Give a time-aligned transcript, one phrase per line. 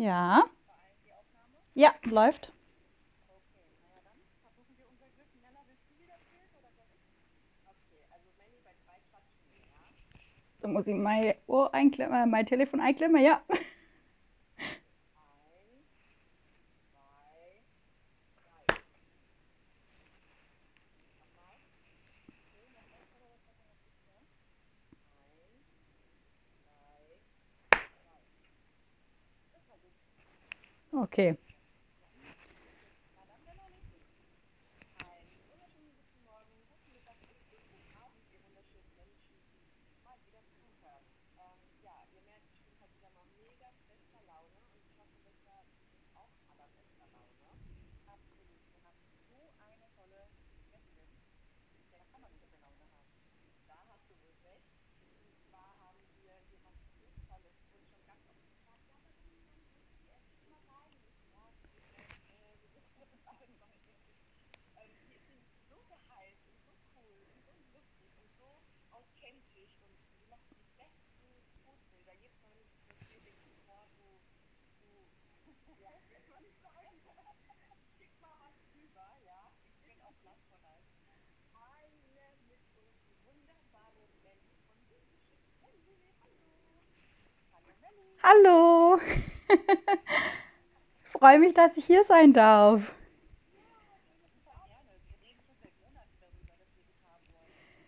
[0.00, 0.48] Ja.
[1.74, 2.52] Ja, läuft.
[10.60, 13.42] Da muss ich mein Ohr einklemmen, äh, mein Telefon einklemmen, ja.
[31.12, 31.36] Okay.
[88.22, 88.98] Hallo.
[91.04, 92.92] Freue mich, dass ich hier sein darf.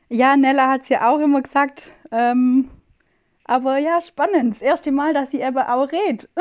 [0.09, 1.91] Ja, Nella hat es ja auch immer gesagt.
[2.11, 2.71] Ähm,
[3.45, 4.55] aber ja, spannend.
[4.55, 6.29] Das erste Mal, dass sie eben auch redet.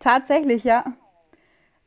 [0.00, 0.84] Tatsächlich, ja.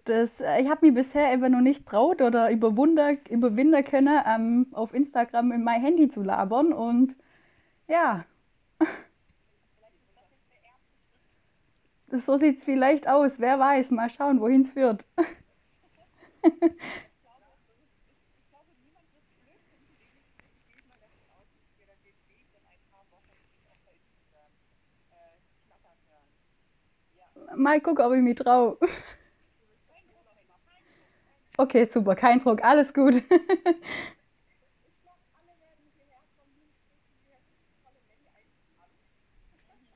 [0.06, 4.68] Das, äh, ich habe mich bisher eben noch nicht traut oder überwunder, überwinden können, ähm,
[4.74, 6.74] auf Instagram in mein Handy zu labern.
[6.74, 7.16] Und
[7.88, 8.26] ja,
[12.08, 13.40] das, so sieht es vielleicht aus.
[13.40, 15.06] Wer weiß, mal schauen, wohin es führt.
[27.56, 28.78] Mal gucken, ob ich mich traue.
[31.58, 33.22] Okay, super, kein Druck, alles gut.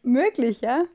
[0.04, 0.86] Möglich, ja?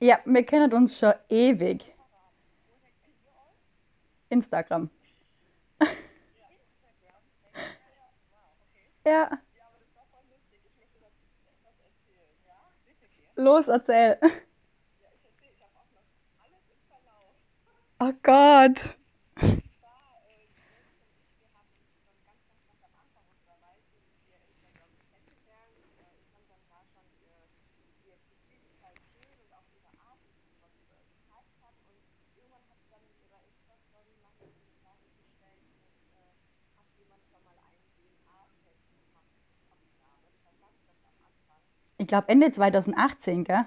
[0.00, 1.84] Ja, wir kennen uns schon ewig.
[4.30, 4.90] Instagram.
[9.04, 9.42] Ja,
[13.36, 14.18] los, erzähl.
[18.00, 18.96] Oh Gott.
[42.02, 43.64] Ich glaube Ende 2018, gell?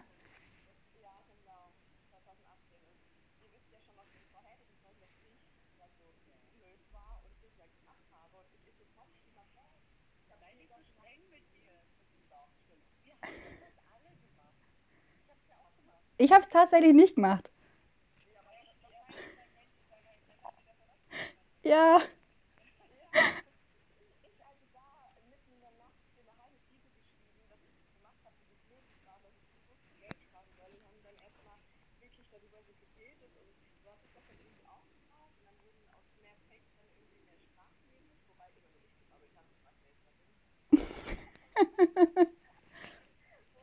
[16.17, 17.49] Ich habe es tatsächlich nicht gemacht.
[21.63, 22.01] Ja,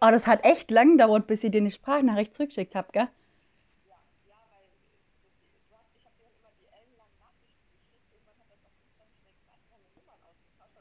[0.03, 3.09] oh, das hat echt lang gedauert, bis ich dir eine Sprachnachricht zurückgeschickt habe, gell?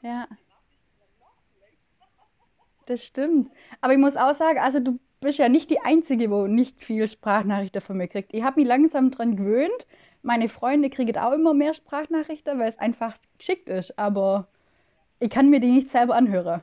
[0.02, 0.26] Ja,
[2.86, 3.50] das stimmt.
[3.80, 7.06] Aber ich muss auch sagen, also du bist ja nicht die Einzige, wo nicht viel
[7.06, 8.34] Sprachnachrichten von mir kriegt.
[8.34, 9.86] Ich habe mich langsam dran gewöhnt.
[10.22, 13.98] Meine Freunde kriegen auch immer mehr Sprachnachrichten, weil es einfach geschickt ist.
[13.98, 14.48] Aber
[15.20, 16.62] ich kann mir die nicht selber anhören.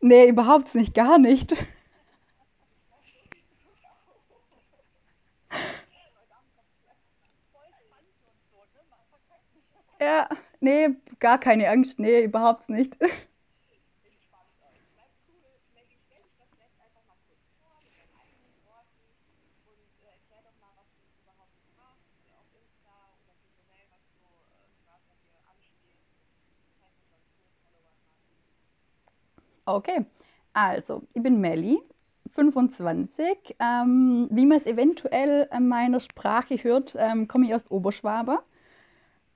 [0.00, 1.54] Nee, überhaupt nicht, gar nicht.
[10.00, 10.28] Ja,
[10.60, 12.96] nee, gar keine Angst, nee, überhaupt nicht.
[29.68, 30.06] Okay,
[30.54, 31.78] also, ich bin Melli,
[32.34, 33.56] 25.
[33.58, 38.38] Ähm, wie man es eventuell an meiner Sprache hört, ähm, komme ich aus Oberschwaben.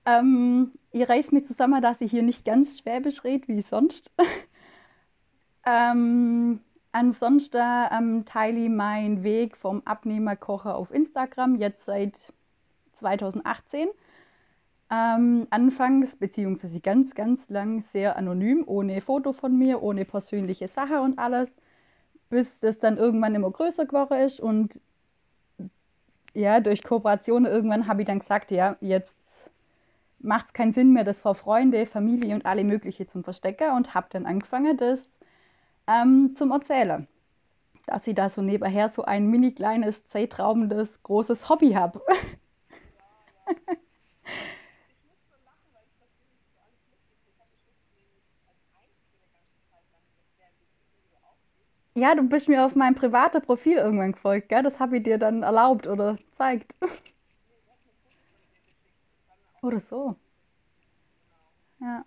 [0.06, 4.10] Ähm, ich reiß mir zusammen, dass ich hier nicht ganz Schwäbisch rede wie sonst.
[5.66, 6.60] ähm,
[6.92, 12.32] ansonsten ähm, teile ich meinen Weg vom Abnehmerkocher auf Instagram jetzt seit
[12.94, 13.88] 2018.
[14.92, 21.00] Ähm, anfangs, beziehungsweise ganz, ganz lang sehr anonym, ohne Foto von mir, ohne persönliche Sache
[21.00, 21.50] und alles,
[22.28, 24.82] bis das dann irgendwann immer größer geworden ist und
[26.34, 29.50] ja, durch Kooperation irgendwann habe ich dann gesagt, ja, jetzt
[30.18, 33.94] macht es keinen Sinn mehr, das vor Freunde, Familie und alle mögliche zum Verstecken und
[33.94, 35.08] habe dann angefangen, das
[35.86, 37.08] ähm, zum Erzählen.
[37.86, 42.02] Dass ich da so nebenher so ein mini kleines, zeitraubendes, großes Hobby habe.
[52.02, 54.64] Ja, du bist mir auf meinem privaten Profil irgendwann gefolgt, gell?
[54.64, 56.74] Das habe ich dir dann erlaubt oder gezeigt.
[59.62, 60.16] Oder so.
[61.80, 62.04] Ja.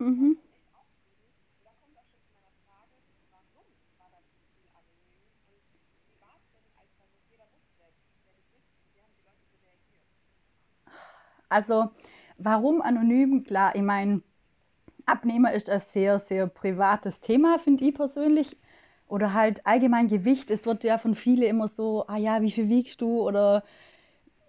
[0.00, 0.32] Mhm.
[11.48, 11.90] Also,
[12.38, 13.44] warum anonym?
[13.44, 14.22] Klar, ich meine,
[15.06, 18.56] Abnehmer ist ein sehr, sehr privates Thema, finde ich persönlich.
[19.08, 20.50] Oder halt allgemein Gewicht.
[20.50, 23.22] Es wird ja von vielen immer so, ah ja, wie viel wiegst du?
[23.22, 23.64] Oder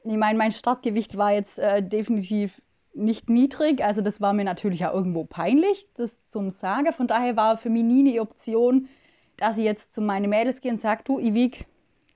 [0.05, 2.61] ich meine, mein Startgewicht war jetzt äh, definitiv
[2.93, 3.83] nicht niedrig.
[3.83, 6.91] Also das war mir natürlich auch irgendwo peinlich, das zum Sagen.
[6.93, 8.89] Von daher war für mich nie eine Option,
[9.37, 11.65] dass ich jetzt zu meinen Mädels gehe und sage, du, ich wiege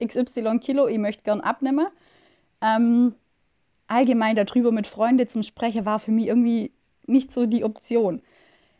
[0.06, 1.88] XY Kilo, ich möchte gern abnehmen.
[2.62, 3.16] Ähm,
[3.88, 6.72] allgemein darüber mit Freunden zum Sprechen war für mich irgendwie
[7.06, 8.22] nicht so die Option.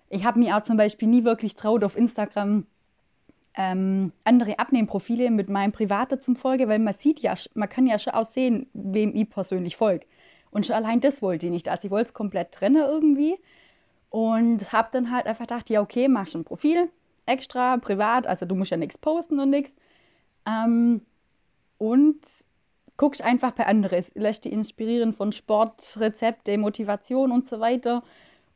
[0.10, 2.66] Ich habe mir auch zum Beispiel nie wirklich traut, auf Instagram
[3.56, 8.00] ähm, andere Abnehmprofile mit meinem Privaten zum Folge, weil man sieht ja, man kann ja
[8.00, 10.06] schon auch sehen, wem ich persönlich folge.
[10.54, 11.68] Und schon allein das wollte ich nicht.
[11.68, 13.38] Also ich wollte es komplett trennen irgendwie.
[14.10, 16.90] Und habe dann halt einfach gedacht, ja okay, machst ein Profil,
[17.26, 19.76] extra, privat, also du musst ja nichts posten und nichts.
[20.46, 21.02] Ähm,
[21.80, 22.20] und
[22.98, 28.04] guckst einfach bei anderen, lässt dich inspirieren von Sport, Rezepte, Motivation und so weiter.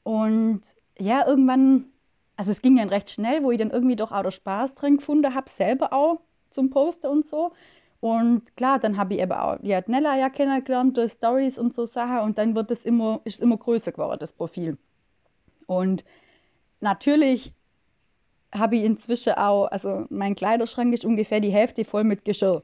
[0.03, 0.61] Und
[0.99, 1.85] ja, irgendwann,
[2.35, 4.97] also es ging dann recht schnell, wo ich dann irgendwie doch auch der Spaß dran
[4.97, 6.19] gefunden habe, selber auch
[6.51, 7.51] zum Posten und so.
[7.99, 11.73] Und klar, dann habe ich eben auch die hat Nella ja kennengelernt, durch Stories und
[11.73, 12.19] so Sachen.
[12.19, 14.77] Und dann wird es immer, ist immer größer geworden, das Profil.
[15.65, 16.05] Und
[16.79, 17.53] natürlich
[18.53, 22.63] habe ich inzwischen auch, also mein Kleiderschrank ist ungefähr die Hälfte voll mit Geschirr.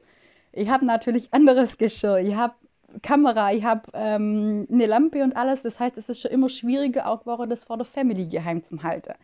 [0.52, 2.18] Ich habe natürlich anderes Geschirr.
[2.18, 2.54] Ich habe
[3.02, 5.62] Kamera, ich habe ähm, eine Lampe und alles.
[5.62, 8.82] Das heißt, es ist schon immer schwieriger, auch geworden, das vor der Family geheim zu
[8.82, 9.14] halten.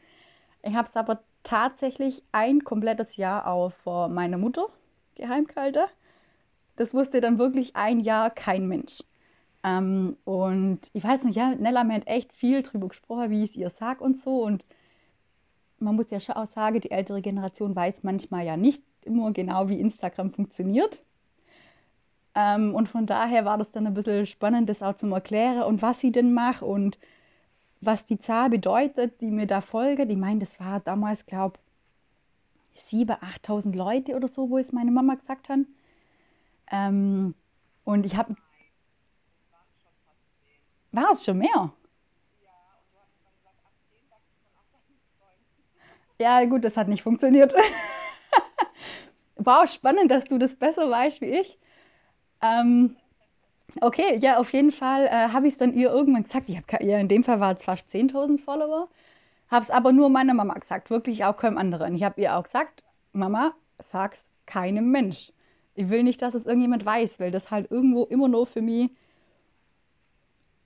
[0.62, 4.66] Ich habe es aber tatsächlich ein komplettes Jahr auch vor meiner Mutter
[5.14, 5.84] geheim gehalten.
[6.80, 9.02] Das wusste dann wirklich ein Jahr kein Mensch.
[9.62, 13.50] Ähm, und ich weiß nicht, ja, Nella mir hat echt viel drüber gesprochen, wie ich
[13.50, 14.42] es ihr sage und so.
[14.42, 14.64] Und
[15.78, 19.68] man muss ja schon auch sagen, die ältere Generation weiß manchmal ja nicht immer genau,
[19.68, 21.02] wie Instagram funktioniert.
[22.34, 25.82] Ähm, und von daher war das dann ein bisschen spannend, das auch zu erklären und
[25.82, 26.98] was sie denn macht und
[27.82, 30.06] was die Zahl bedeutet, die mir da folge.
[30.06, 31.58] Die meint, das war damals, glaube
[32.74, 35.58] ich, 7.000, 8.000 Leute oder so, wo es meine Mama gesagt hat.
[36.70, 37.34] Ähm,
[37.84, 38.36] und ich habe.
[40.92, 41.72] War es schon mehr?
[46.18, 47.54] Ja, gut, das hat nicht funktioniert.
[49.44, 51.58] Auch spannend, dass du das besser weißt wie ich.
[52.42, 52.96] Ähm,
[53.80, 56.48] okay, ja, auf jeden Fall äh, habe ich es dann ihr irgendwann gesagt.
[56.48, 58.88] Ich habe ja, in dem Fall war es fast 10.000 Follower.
[59.50, 61.94] Habe es aber nur meiner Mama gesagt, wirklich auch keinem anderen.
[61.94, 65.32] Ich habe ihr auch gesagt, Mama, sag's keinem Mensch.
[65.80, 68.90] Ich will nicht, dass es irgendjemand weiß, weil das halt irgendwo immer nur für mich.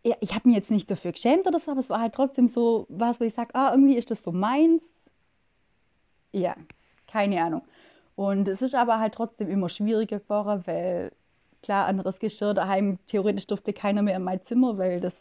[0.03, 2.49] Ja, ich habe mich jetzt nicht dafür geschämt oder so, aber es war halt trotzdem
[2.49, 4.83] so was, wo ich sage, ah, irgendwie ist das so meins.
[6.33, 6.57] Ja,
[7.07, 7.63] keine Ahnung.
[8.17, 11.13] Und es ist aber halt trotzdem immer schwieriger geworden, weil
[11.63, 15.15] klar, anderes Geschirr daheim, theoretisch durfte keiner mehr in mein Zimmer, weil das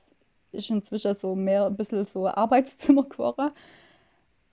[0.53, 3.51] ist inzwischen so mehr ein bisschen so Arbeitszimmer geworden.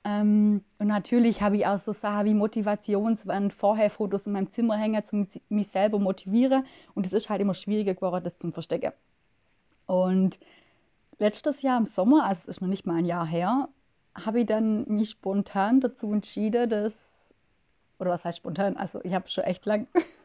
[0.05, 4.77] Ähm, und natürlich habe ich auch so Sachen wie Motivationswand, vorher Fotos in meinem Zimmer
[4.77, 6.67] hängen, um mich selber motivieren.
[6.95, 8.93] Und es ist halt immer schwieriger geworden, das zu verstecken.
[9.87, 10.39] Und
[11.19, 13.69] letztes Jahr im Sommer, also es ist noch nicht mal ein Jahr her,
[14.15, 17.35] habe ich dann mich spontan dazu entschieden, dass,
[17.99, 19.87] oder was heißt spontan, also ich habe schon echt lang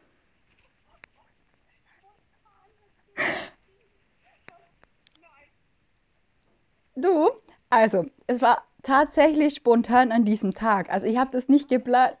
[6.96, 7.30] Du,
[7.68, 10.90] also, es war tatsächlich spontan an diesem Tag.
[10.90, 12.16] Also, ich habe das nicht geplant.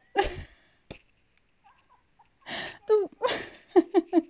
[2.86, 3.10] Du.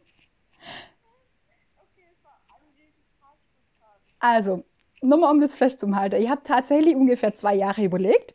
[4.18, 4.64] Also,
[5.02, 6.20] nochmal um das festzuhalten.
[6.20, 8.34] Ich habe tatsächlich ungefähr zwei Jahre überlegt,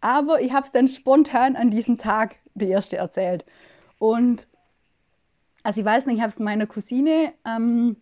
[0.00, 3.46] aber ich habe es dann spontan an diesem Tag die erste erzählt.
[3.98, 4.48] Und
[5.62, 7.96] also ich weiß nicht, ich habe es meiner Cousine ähm,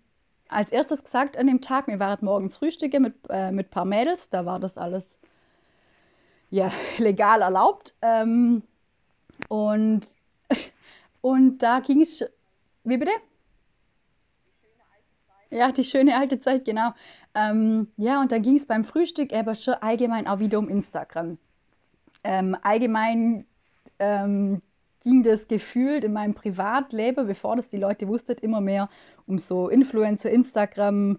[0.48, 1.86] als erstes gesagt an dem Tag.
[1.88, 5.18] Wir waren morgens Frühstücke mit, äh, mit ein paar Mädels, da war das alles
[6.50, 7.94] ja, legal erlaubt.
[8.02, 8.62] Ähm,
[9.48, 10.08] und,
[11.20, 12.24] und da ging es,
[12.84, 13.12] wie bitte?
[15.50, 16.92] Ja, die schöne alte Zeit, genau.
[17.34, 21.38] Ähm, ja, und dann ging es beim Frühstück aber schon allgemein auch wieder um Instagram.
[22.22, 23.46] Ähm, allgemein
[23.98, 24.60] ähm,
[25.00, 28.90] ging das gefühlt in meinem Privatleben, bevor das die Leute wussten, immer mehr
[29.26, 31.18] um so Influencer, Instagram,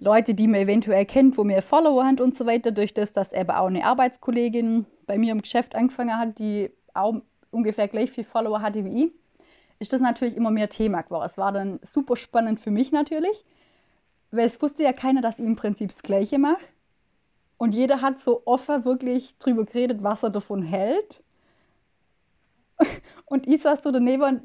[0.00, 3.32] Leute, die man eventuell kennt, wo mehr Follower haben und so weiter, durch das, dass
[3.32, 7.16] eben auch eine Arbeitskollegin bei mir im Geschäft angefangen hat, die auch
[7.50, 9.12] ungefähr gleich viel Follower hatte wie ich,
[9.78, 11.26] ist das natürlich immer mehr Thema geworden.
[11.26, 13.44] Es war dann super spannend für mich natürlich,
[14.30, 16.64] weil es wusste ja keiner, dass ich im Prinzip das Gleiche mache.
[17.58, 21.22] Und jeder hat so offen wirklich drüber geredet, was er davon hält.
[23.26, 24.40] Und ich saß so daneben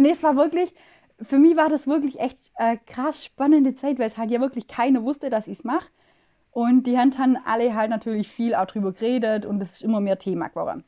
[0.00, 0.72] nee, es war wirklich,
[1.22, 4.68] für mich war das wirklich echt äh, krass spannende Zeit, weil es halt ja wirklich
[4.68, 5.88] keiner wusste, dass ich es mache.
[6.52, 10.00] Und die haben dann alle halt natürlich viel auch drüber geredet und es ist immer
[10.00, 10.84] mehr Thema geworden.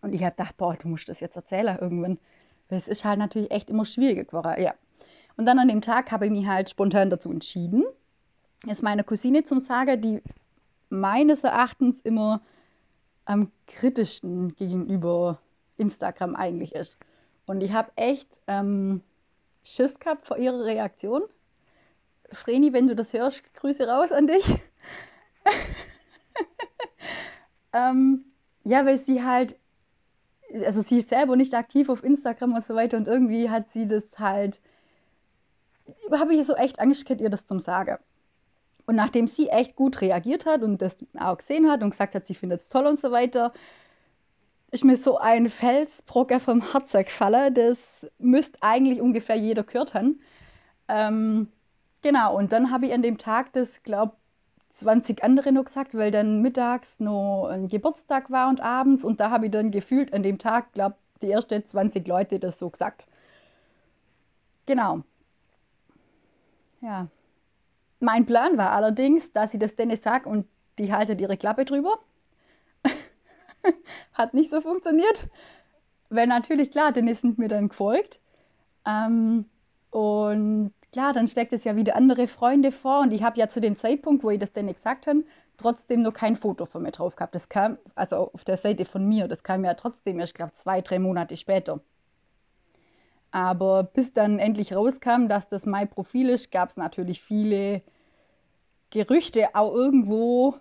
[0.00, 2.18] Und ich habe gedacht, boah, du musst das jetzt erzählen irgendwann.
[2.68, 4.74] Weil es ist halt natürlich echt immer schwieriger geworden, ja.
[5.36, 7.84] Und dann an dem Tag habe ich mich halt spontan dazu entschieden,
[8.66, 10.22] es meiner Cousine zum Sagen, die
[10.90, 12.40] meines Erachtens immer
[13.24, 15.38] am kritischsten gegenüber
[15.76, 16.98] Instagram eigentlich ist.
[17.46, 19.02] Und ich habe echt ähm,
[19.74, 21.22] Schiss gehabt vor ihrer Reaktion.
[22.30, 24.44] Vreni, wenn du das hörst, Grüße raus an dich.
[27.72, 28.24] ähm,
[28.64, 29.56] ja, weil sie halt,
[30.64, 33.86] also sie ist selber nicht aktiv auf Instagram und so weiter und irgendwie hat sie
[33.86, 34.60] das halt,
[36.10, 37.98] habe ich so echt Angst gehabt, ihr das zum Sagen.
[38.86, 42.26] Und nachdem sie echt gut reagiert hat und das auch gesehen hat und gesagt hat,
[42.26, 43.52] sie findet es toll und so weiter,
[44.70, 47.54] ist mir so ein Felsbrocker vom Herz gefallen.
[47.54, 47.78] Das
[48.18, 50.20] müsste eigentlich ungefähr jeder gehört haben.
[50.88, 51.48] Ähm,
[52.02, 54.12] genau, und dann habe ich an dem Tag das, glaube
[54.70, 59.04] 20 andere noch gesagt, weil dann mittags noch ein Geburtstag war und abends.
[59.04, 62.58] Und da habe ich dann gefühlt an dem Tag, glaube die ersten 20 Leute das
[62.58, 63.06] so gesagt.
[64.66, 65.02] Genau.
[66.80, 67.08] Ja.
[68.00, 70.46] Mein Plan war allerdings, dass ich das denen sage und
[70.78, 71.98] die haltet ihre Klappe drüber.
[74.12, 75.28] Hat nicht so funktioniert.
[76.10, 78.20] Weil natürlich, klar, denen sind mir dann gefolgt.
[78.86, 79.44] Ähm,
[79.90, 83.00] und klar, dann steckt es ja wieder andere Freunde vor.
[83.00, 85.24] Und ich habe ja zu dem Zeitpunkt, wo ich das denen gesagt habe,
[85.56, 87.34] trotzdem noch kein Foto von mir drauf gehabt.
[87.34, 90.80] Das kam, also auf der Seite von mir, das kam ja trotzdem erst, glaube zwei,
[90.80, 91.80] drei Monate später.
[93.30, 97.82] Aber bis dann endlich rauskam, dass das mein Profil ist, gab es natürlich viele
[98.90, 100.54] Gerüchte auch irgendwo,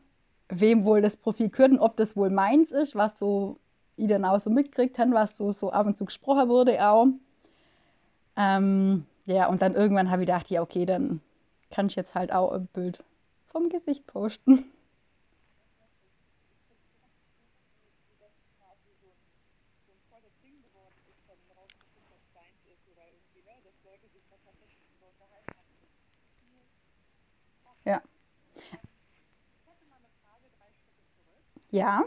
[0.50, 3.58] wem wohl das Profil gehört und ob das wohl meins ist, was so
[3.98, 7.08] ich dann auch so mitgekriegt habe, was so, so ab und zu gesprochen wurde auch.
[8.38, 11.22] Ähm, ja, und dann irgendwann habe ich gedacht, ja, okay, dann
[11.72, 13.04] kann ich jetzt halt auch ein Bild
[13.48, 14.66] vom Gesicht posten.
[27.86, 28.02] Ja.
[31.72, 32.04] Ja.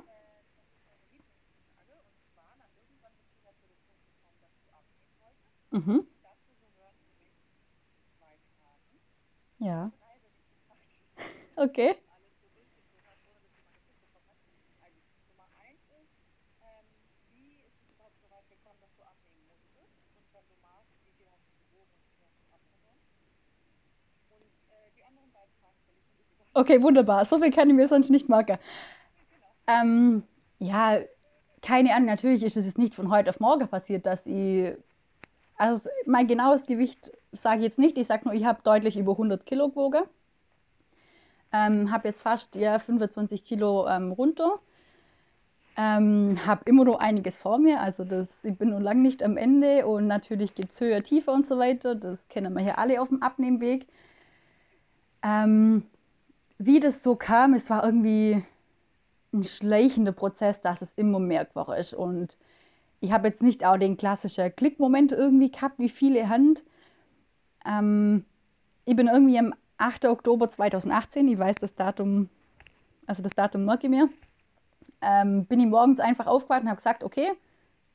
[5.72, 6.00] Mhm.
[9.60, 9.90] Ja.
[11.56, 11.94] Okay.
[26.54, 27.24] Okay, wunderbar.
[27.24, 28.58] So viel kann ich mir sonst nicht merken.
[29.70, 30.22] Ähm,
[30.58, 31.00] ja,
[31.62, 34.72] keine Ahnung, natürlich ist es jetzt nicht von heute auf morgen passiert, dass ich,
[35.56, 39.12] also mein genaues Gewicht sage ich jetzt nicht, ich sage nur, ich habe deutlich über
[39.12, 40.02] 100 Kilo gewogen.
[41.52, 44.58] Ähm, habe jetzt fast ja, 25 Kilo ähm, runter.
[45.76, 49.36] Ähm, habe immer noch einiges vor mir, also das, ich bin noch lange nicht am
[49.36, 51.94] Ende und natürlich gibt es höher, tiefer und so weiter.
[51.94, 53.86] Das kennen wir hier alle auf dem Abnehmweg.
[55.22, 55.84] Ähm,
[56.58, 58.42] wie das so kam, es war irgendwie
[59.32, 61.46] ein schleichender Prozess, dass es immer mehr
[61.78, 61.94] ist.
[61.94, 62.36] Und
[63.00, 66.64] ich habe jetzt nicht auch den klassischen Klickmoment irgendwie gehabt, wie viele Hand.
[67.64, 68.24] Ähm,
[68.84, 70.06] ich bin irgendwie am 8.
[70.06, 72.28] Oktober 2018, ich weiß das Datum,
[73.06, 74.10] also das Datum merke ich mir,
[75.00, 77.32] ähm, bin ich morgens einfach aufgewacht und habe gesagt, okay,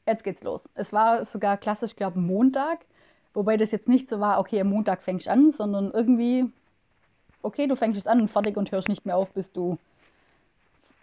[0.08, 0.64] jetzt geht's los.
[0.74, 2.86] Es war sogar klassisch, glaube ich, Montag,
[3.34, 6.46] wobei das jetzt nicht so war, okay, am Montag fängst du an, sondern irgendwie,
[7.44, 9.78] okay, du fängst jetzt an und fertig und hörst nicht mehr auf, bis du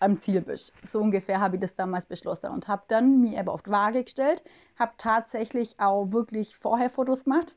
[0.03, 0.73] am Ziel bist.
[0.85, 4.05] So ungefähr habe ich das damals beschlossen und habe dann mich aber auf die Waage
[4.05, 4.43] gestellt,
[4.79, 7.55] habe tatsächlich auch wirklich vorher Fotos gemacht,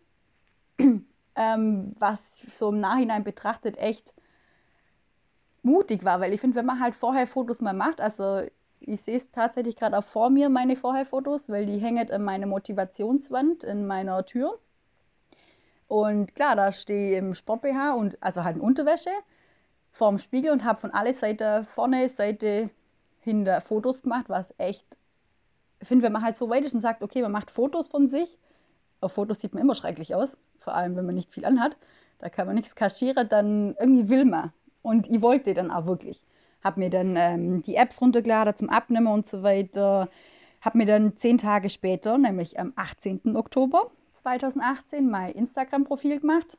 [1.36, 4.14] ähm, was so im Nachhinein betrachtet echt
[5.64, 8.44] mutig war, weil ich finde, wenn man halt vorher Fotos mal macht, also
[8.80, 12.46] ich sehe es tatsächlich gerade auch vor mir, meine Vorher-Fotos, weil die hängen in meiner
[12.46, 14.60] Motivationswand in meiner Tür.
[15.88, 19.12] Und klar, da stehe ich im Sport-BH und also halt in Unterwäsche
[19.96, 22.70] vorm Spiegel und habe von alle Seiten, vorne, Seite,
[23.22, 24.86] hinter Fotos gemacht, was echt,
[25.80, 28.08] ich finde, wenn man halt so weit ist und sagt, okay, man macht Fotos von
[28.08, 28.38] sich,
[29.00, 31.78] auf Fotos sieht man immer schrecklich aus, vor allem wenn man nicht viel anhat,
[32.20, 34.52] da kann man nichts kaschieren, dann irgendwie will man.
[34.82, 36.22] Und ich wollte dann auch wirklich.
[36.64, 40.10] Habe mir dann ähm, die Apps runtergeladen zum Abnehmen und so weiter.
[40.62, 43.36] Habe mir dann zehn Tage später, nämlich am 18.
[43.36, 46.58] Oktober 2018, mein Instagram-Profil gemacht.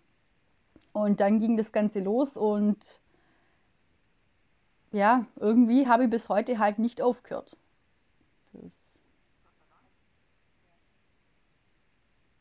[0.92, 3.01] Und dann ging das Ganze los und
[4.92, 7.57] ja, irgendwie habe ich bis heute halt nicht aufgehört.
[8.53, 8.72] Das,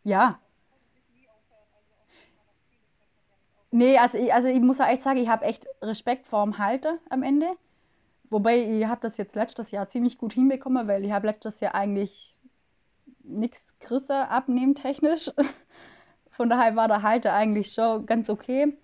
[0.03, 0.39] ja,
[3.71, 6.97] nee, also ich, also ich muss ja echt sagen, ich habe echt Respekt vorm Halter
[7.09, 7.47] am Ende.
[8.29, 11.75] Wobei ich habe das jetzt letztes Jahr ziemlich gut hinbekommen, weil ich habe letztes Jahr
[11.75, 12.37] eigentlich
[13.23, 15.31] nichts gerissen abnehmen technisch.
[16.31, 18.77] Von daher war der Halter eigentlich schon ganz okay.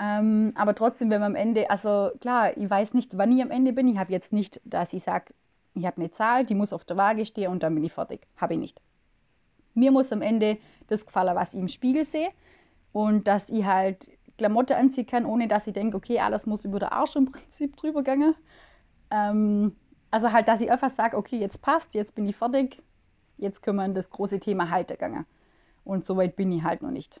[0.00, 3.50] Ähm, aber trotzdem, wenn man am Ende, also klar, ich weiß nicht, wann ich am
[3.50, 3.86] Ende bin.
[3.86, 5.34] Ich habe jetzt nicht, dass ich sage,
[5.74, 8.26] ich habe eine Zahl, die muss auf der Waage stehen und dann bin ich fertig.
[8.38, 8.80] Habe ich nicht.
[9.74, 12.30] Mir muss am Ende das gefallen, was ich im Spiegel sehe
[12.92, 16.78] und dass ich halt Klamotte anziehen kann, ohne dass ich denke, okay, alles muss über
[16.78, 18.34] den Arsch im Prinzip drüber gehen.
[19.10, 19.76] Ähm,
[20.10, 22.82] also halt, dass ich einfach sage, okay, jetzt passt, jetzt bin ich fertig,
[23.36, 25.26] jetzt können wir das große Thema Halter gehen.
[25.84, 27.20] Und so weit bin ich halt noch nicht.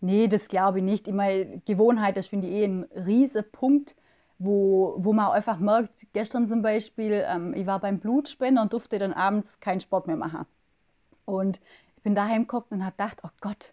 [0.00, 1.08] nee, das glaube ich nicht.
[1.08, 3.94] Ich meine, Gewohnheit, das finde ich eh ein riesiger Punkt,
[4.38, 8.98] wo, wo man einfach merkt, gestern zum Beispiel, ähm, ich war beim Blutspender und durfte
[8.98, 10.46] dann abends keinen Sport mehr machen.
[11.24, 11.60] Und
[11.96, 13.72] ich bin daheim geguckt und habe gedacht, oh Gott,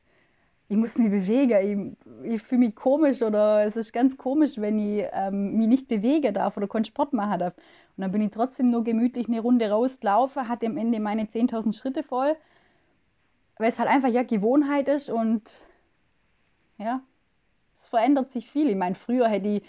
[0.71, 1.97] ich muss mich bewegen.
[2.23, 5.87] Ich, ich fühle mich komisch oder es ist ganz komisch, wenn ich ähm, mich nicht
[5.89, 7.53] bewegen darf oder keinen Sport machen darf.
[7.97, 11.77] Und dann bin ich trotzdem nur gemütlich eine Runde rausgelaufen, hatte am Ende meine 10.000
[11.77, 12.37] Schritte voll,
[13.61, 15.61] weil es halt einfach ja Gewohnheit ist und
[16.77, 17.01] ja,
[17.75, 18.69] es verändert sich viel.
[18.69, 19.63] Ich meine, früher hätte ich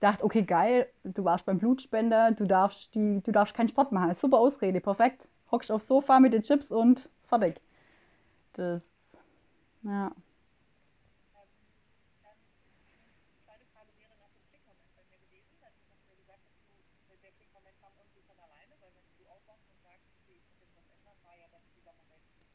[0.00, 4.14] gedacht, okay, geil, du warst beim Blutspender, du darfst, die, du darfst keinen Sport machen.
[4.14, 5.28] Super Ausrede, perfekt.
[5.52, 7.60] Hockst aufs Sofa mit den Chips und fertig.
[8.54, 8.82] Das,
[9.82, 10.12] ja.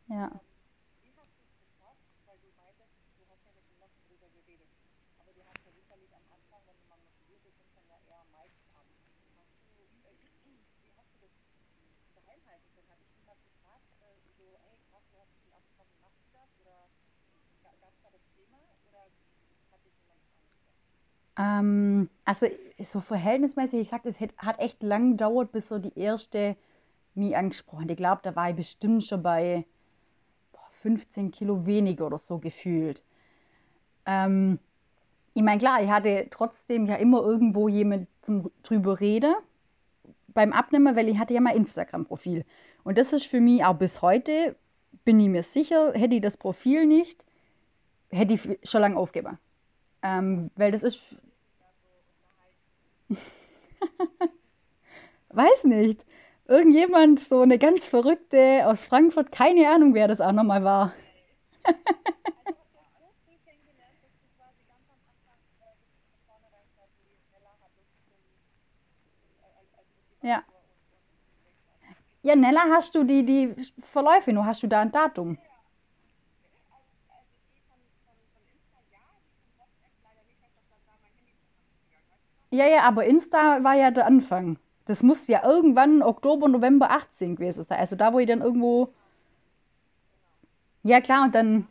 [0.09, 0.41] Ja.
[21.61, 22.47] Ähm, also
[22.79, 26.55] so verhältnismäßig, ich sag, das hat echt lang gedauert, bis so die erste
[27.13, 27.91] mich angesprochen hat.
[27.91, 29.65] Ich glaube, da war ich bestimmt schon bei
[30.51, 33.03] boah, 15 Kilo weniger oder so gefühlt.
[34.05, 34.59] Ähm,
[35.33, 39.33] ich meine, klar, ich hatte trotzdem ja immer irgendwo jemand zum drüber reden
[40.33, 42.45] beim Abnehmen, weil ich hatte ja mein Instagram-Profil.
[42.83, 44.55] Und das ist für mich auch bis heute,
[45.03, 47.25] bin ich mir sicher, hätte ich das Profil nicht,
[48.09, 49.37] hätte ich schon lange aufgegeben.
[50.03, 51.03] Ähm, weil das ist,
[55.29, 56.05] weiß nicht,
[56.47, 60.93] irgendjemand, so eine ganz Verrückte aus Frankfurt, keine Ahnung, wer das auch nochmal war.
[70.21, 70.45] Ja.
[72.23, 74.45] Ja, Nella, hast du die, die Verläufe noch?
[74.45, 75.37] Hast du da ein Datum?
[82.51, 84.57] Ja, ja, aber Insta war ja der Anfang.
[84.85, 87.79] Das muss ja irgendwann Oktober, November 18 gewesen sein.
[87.79, 88.93] Also da, wo ich dann irgendwo.
[90.83, 91.67] Ja, klar, und dann.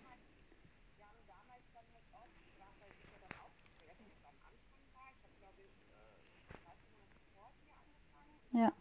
[8.52, 8.72] Ja,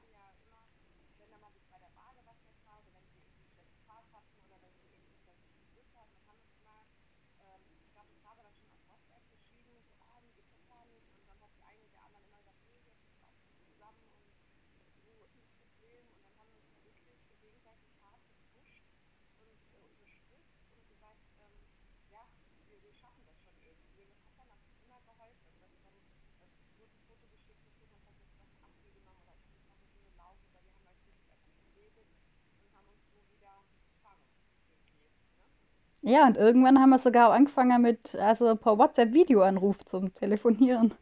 [36.10, 40.94] ja, und irgendwann haben wir sogar auch angefangen mit, also per WhatsApp-Videoanruf zum Telefonieren.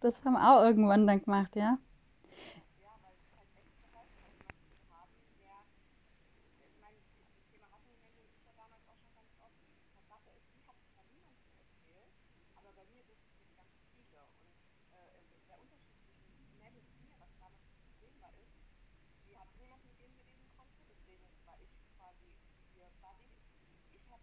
[0.00, 1.78] Das haben wir auch irgendwann dann gemacht, ja.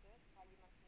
[0.04, 0.85] Okay.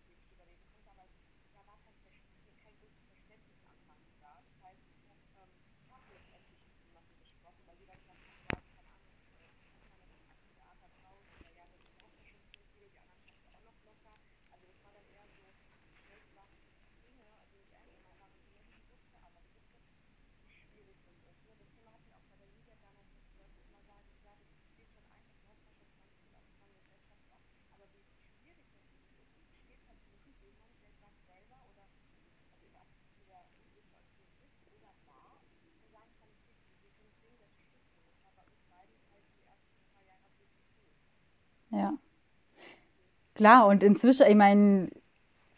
[43.38, 44.90] Klar, und inzwischen, ich meine,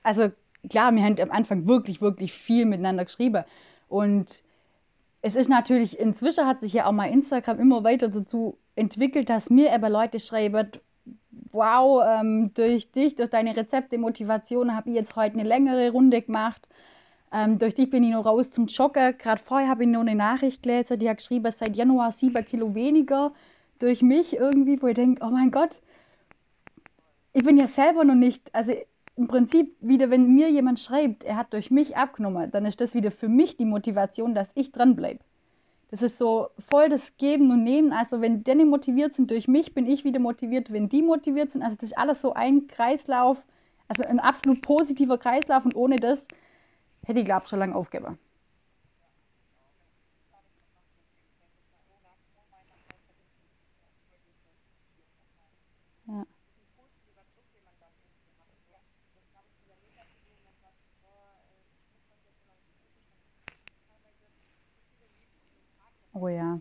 [0.04, 0.32] also
[0.70, 3.46] klar, wir haben am Anfang wirklich, wirklich viel miteinander geschrieben.
[3.88, 4.44] Und
[5.22, 9.50] es ist natürlich, inzwischen hat sich ja auch mal Instagram immer weiter dazu entwickelt, dass
[9.50, 10.72] mir eben Leute schreiben,
[11.54, 16.22] wow, ähm, durch dich, durch deine Rezepte, Motivation habe ich jetzt heute eine längere Runde
[16.22, 16.68] gemacht.
[17.32, 19.18] Ähm, durch dich bin ich noch raus zum Joggen.
[19.18, 22.76] Gerade vorher habe ich noch eine Nachricht gelesen, die hat geschrieben, seit Januar sieben Kilo
[22.76, 23.32] weniger.
[23.80, 25.80] Durch mich irgendwie, wo ich denke, oh mein Gott,
[27.34, 28.74] ich bin ja selber noch nicht, also
[29.16, 32.94] im Prinzip wieder, wenn mir jemand schreibt, er hat durch mich abgenommen, dann ist das
[32.94, 35.20] wieder für mich die Motivation, dass ich dranbleibe.
[35.92, 37.92] Das ist so voll das Geben und Nehmen.
[37.92, 41.64] Also wenn die motiviert sind durch mich, bin ich wieder motiviert, wenn die motiviert sind.
[41.64, 43.44] Also das ist alles so ein Kreislauf,
[43.88, 46.24] also ein absolut positiver Kreislauf und ohne das
[47.06, 48.20] hätte ich, glaube ich, schon lange aufgegeben.
[66.22, 66.60] Oh ja.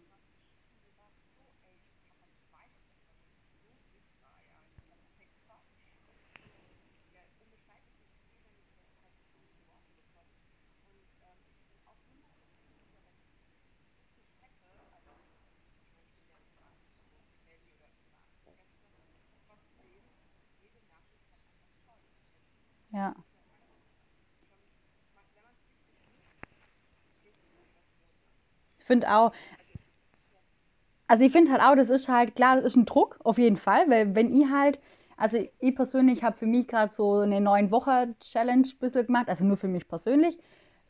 [28.89, 29.33] Finde auch,
[31.07, 33.57] also ich finde halt auch, das ist halt, klar, das ist ein Druck, auf jeden
[33.57, 34.81] Fall, weil wenn ich halt,
[35.17, 39.29] also ich persönlich habe für mich gerade so eine neun Woche Challenge ein bisschen gemacht,
[39.29, 40.39] also nur für mich persönlich.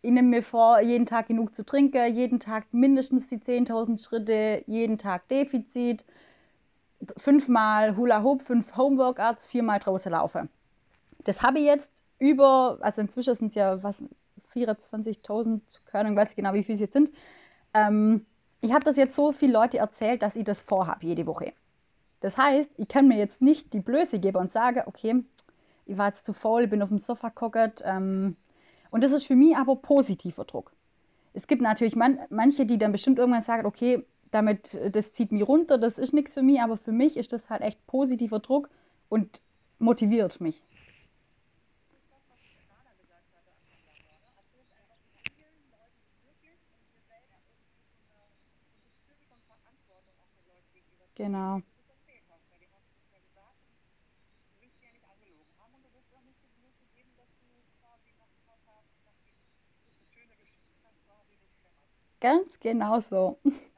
[0.00, 4.62] Ich nehme mir vor, jeden Tag genug zu trinken, jeden Tag mindestens die 10.000 Schritte,
[4.66, 6.04] jeden Tag Defizit,
[7.16, 10.48] fünfmal Hula Hoop, fünf Homeworkouts, viermal draußen laufen.
[11.24, 13.96] Das habe ich jetzt über, also inzwischen sind es ja was,
[14.54, 17.12] 24.000, keine Ahnung, weiß ich genau, wie viele es jetzt sind.
[17.74, 18.26] Ähm,
[18.60, 21.52] ich habe das jetzt so viele Leute erzählt, dass ich das vorhabe jede Woche.
[22.20, 25.22] Das heißt, ich kann mir jetzt nicht die Blöße geben und sagen, okay,
[25.86, 27.82] ich war jetzt zu faul, bin auf dem Sofa gekockert.
[27.84, 28.36] Ähm,
[28.90, 30.72] und das ist für mich aber positiver Druck.
[31.34, 35.46] Es gibt natürlich man, manche, die dann bestimmt irgendwann sagen, okay, damit, das zieht mich
[35.46, 38.68] runter, das ist nichts für mich, aber für mich ist das halt echt positiver Druck
[39.08, 39.40] und
[39.78, 40.62] motiviert mich.
[51.18, 51.62] Genau.
[62.20, 63.38] Ganz genau so.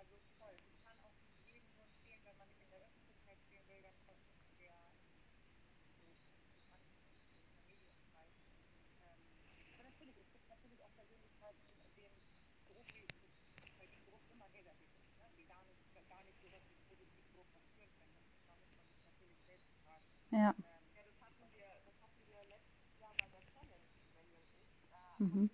[20.33, 20.55] Ja.
[25.21, 25.51] Mhm.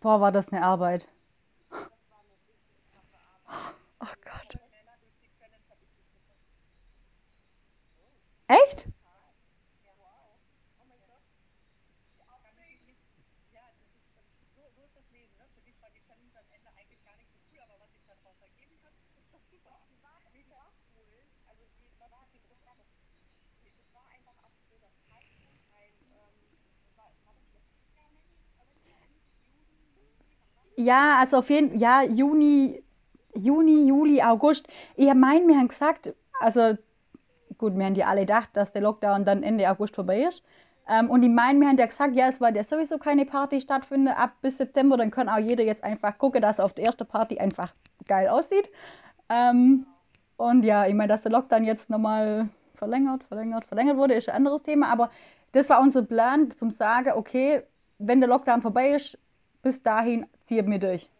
[0.00, 1.08] Boah, war das eine Arbeit.
[4.00, 4.58] Oh Gott.
[8.48, 8.88] Echt?
[30.78, 32.84] Ja, also auf jeden Fall, ja, Juni,
[33.34, 34.68] Juni, Juli, August.
[34.94, 36.78] Ich meine, wir haben gesagt, also
[37.58, 40.44] gut, wir haben ja alle gedacht, dass der Lockdown dann Ende August vorbei ist.
[40.88, 43.60] Ähm, und ich meine, wir haben ja gesagt, ja, es war ja sowieso keine Party
[43.60, 47.08] stattfindet ab bis September, dann kann auch jeder jetzt einfach gucken, dass auf der ersten
[47.08, 47.74] Party einfach
[48.06, 48.70] geil aussieht.
[49.28, 49.84] Ähm,
[50.36, 54.36] und ja, ich meine, dass der Lockdown jetzt nochmal verlängert, verlängert, verlängert wurde, ist ein
[54.36, 54.92] anderes Thema.
[54.92, 55.10] Aber
[55.50, 57.64] das war unser Plan, zum sagen, okay,
[57.98, 59.18] wenn der Lockdown vorbei ist,
[59.68, 61.10] bis dahin ziehen wir durch.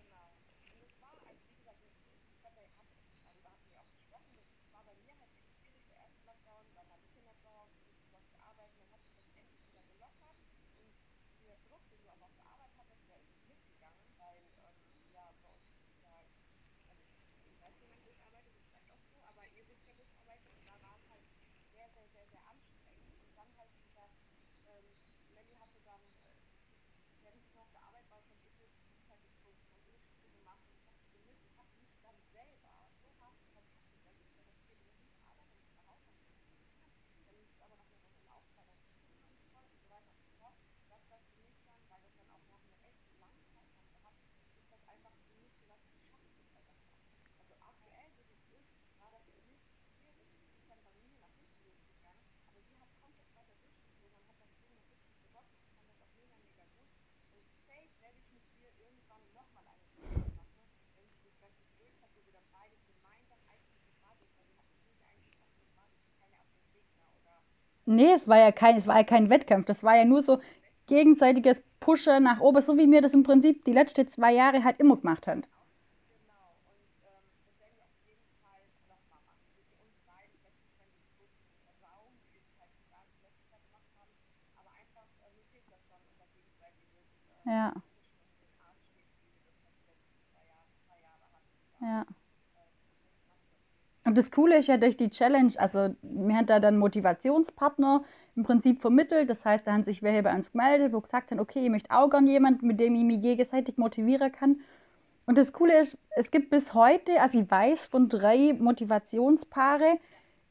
[67.88, 69.66] Nee, es war ja kein, es war ja kein Wettkampf.
[69.66, 70.38] Das war ja nur so
[70.86, 74.78] gegenseitiges Pushen nach oben, so wie wir das im Prinzip die letzten zwei Jahre halt
[74.78, 75.42] immer gemacht haben.
[87.44, 87.72] Ja,
[91.80, 92.04] ja.
[94.04, 98.04] Und das Coole ist ja durch die Challenge, also wir haben da dann Motivationspartner
[98.34, 99.30] im Prinzip vermittelt.
[99.30, 101.90] Das heißt, da haben sich welche bei uns gemeldet, wo gesagt haben, okay, ich möchte
[101.90, 104.60] auch gerne jemanden, mit dem ich mich gegenseitig motivieren kann.
[105.26, 109.98] Und das Coole ist, es gibt bis heute, also ich weiß von drei Motivationspaare,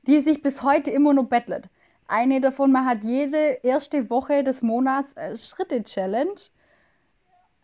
[0.04, 1.66] die sich bis heute immer noch bettelt.
[2.08, 5.14] Eine davon, man hat jede erste Woche des Monats
[5.50, 6.40] Schritte-Challenge.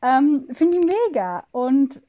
[0.01, 1.45] Ähm, Finde ich mega.
[1.51, 2.01] Und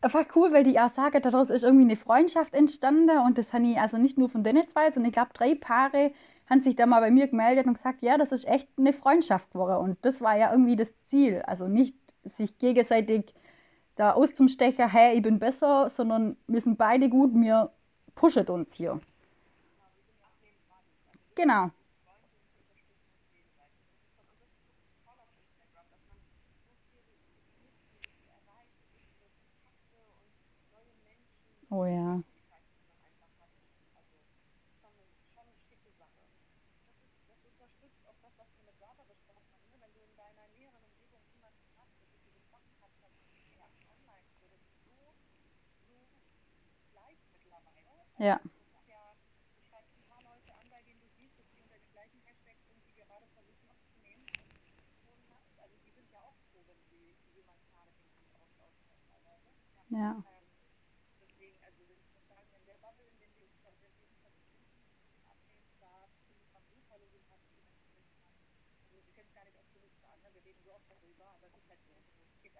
[0.00, 3.66] einfach cool, weil die auch sagen, daraus ist irgendwie eine Freundschaft entstanden und das habe
[3.66, 6.12] ich also nicht nur von denen zwei, sondern ich glaube, drei Paare
[6.48, 9.50] haben sich da mal bei mir gemeldet und gesagt, ja, das ist echt eine Freundschaft
[9.52, 11.42] geworden und das war ja irgendwie das Ziel.
[11.46, 13.34] Also nicht sich gegenseitig
[13.96, 17.70] da auszumstechen, hey, ich bin besser, sondern wir sind beide gut, wir
[18.14, 19.00] pushen uns hier.
[21.34, 21.70] Genau.
[31.70, 32.22] Oh ja.
[48.18, 48.40] Ja.
[59.90, 60.29] Ja.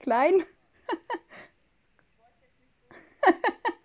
[0.00, 0.44] klein.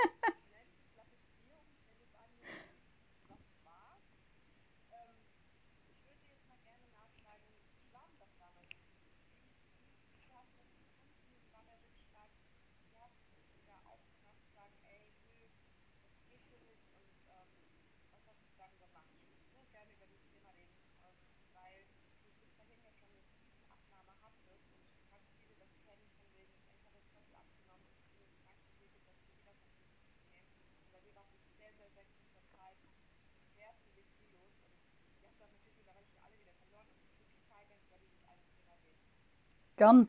[39.77, 40.07] Gern.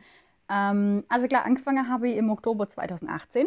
[0.49, 3.47] Ähm, also klar, angefangen habe ich im Oktober 2018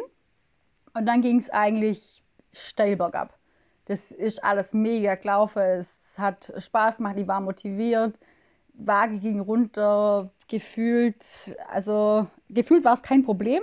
[0.94, 3.38] und dann ging es eigentlich steil bergab.
[3.86, 8.20] Das ist alles mega gelaufen, es hat Spaß gemacht, ich war motiviert,
[8.74, 11.24] Waage ging runter, gefühlt,
[11.72, 13.62] also gefühlt war es kein Problem.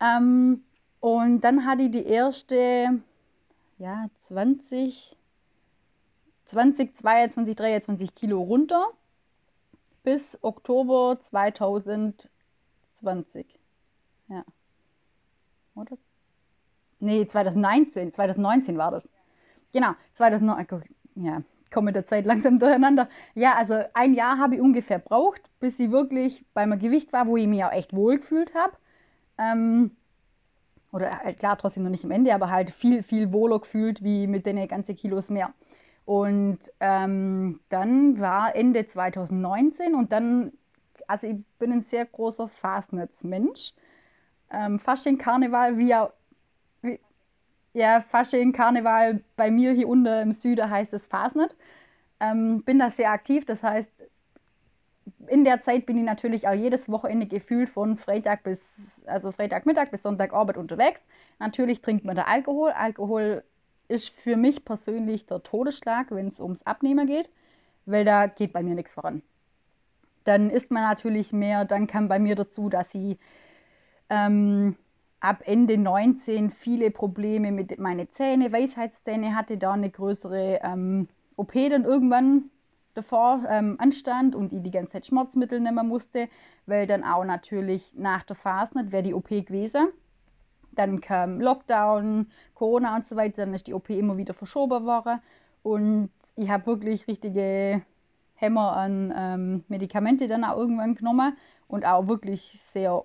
[0.00, 0.64] Ähm,
[1.00, 3.00] und dann hatte ich die erste,
[3.78, 5.16] ja, 20,
[6.46, 8.88] 20, 22, 23 Kilo runter
[10.04, 12.28] bis Oktober 2020.
[14.28, 14.44] Ja,
[15.74, 15.98] oder?
[17.00, 18.12] Nee, 2019.
[18.12, 19.08] 2019 war das.
[19.72, 20.66] Genau, 2009.
[20.68, 20.82] guck,
[21.16, 21.42] Ja,
[21.74, 23.08] komme mit der Zeit langsam durcheinander.
[23.34, 27.26] Ja, also ein Jahr habe ich ungefähr braucht, bis ich wirklich bei meinem Gewicht war,
[27.26, 28.74] wo ich mich auch echt wohl gefühlt habe.
[29.38, 29.90] Ähm,
[30.92, 34.26] oder halt klar, trotzdem noch nicht am Ende, aber halt viel, viel wohler gefühlt wie
[34.28, 35.52] mit den ganzen Kilos mehr.
[36.04, 40.52] Und ähm, dann war Ende 2019 und dann,
[41.06, 43.72] also ich bin ein sehr großer Fastnetz-Mensch.
[44.50, 46.12] Ähm, Fasching, Karneval, wie auch,
[46.82, 47.00] wie,
[47.72, 51.56] ja, Fasching, Karneval, bei mir hier unten im Süden heißt es Fasnet.
[52.20, 53.90] Ähm, bin da sehr aktiv, das heißt,
[55.28, 59.90] in der Zeit bin ich natürlich auch jedes Wochenende gefühlt von Freitag bis, also Freitagmittag
[59.90, 61.00] bis Sonntagabend unterwegs.
[61.38, 62.70] Natürlich trinkt man da Alkohol.
[62.72, 63.42] Alkohol
[63.88, 67.30] ist für mich persönlich der Todesschlag, wenn es ums Abnehmen geht,
[67.86, 69.22] weil da geht bei mir nichts voran.
[70.24, 73.18] Dann isst man natürlich mehr, dann kam bei mir dazu, dass ich
[74.08, 74.76] ähm,
[75.20, 81.52] ab Ende 19 viele Probleme mit meinen Zähnen, Weisheitszähne hatte, da eine größere ähm, OP
[81.52, 82.50] dann irgendwann
[82.94, 86.28] davor ähm, anstand und ich die ganze Zeit Schmerzmittel nehmen musste,
[86.66, 89.88] weil dann auch natürlich nach der Phase nicht wäre die OP gewesen.
[90.74, 95.20] Dann kam Lockdown, Corona und so weiter, dann ist die OP immer wieder verschoben worden
[95.62, 97.82] und ich habe wirklich richtige
[98.34, 101.36] Hämmer an ähm, Medikamente dann auch irgendwann genommen
[101.68, 103.04] und auch wirklich sehr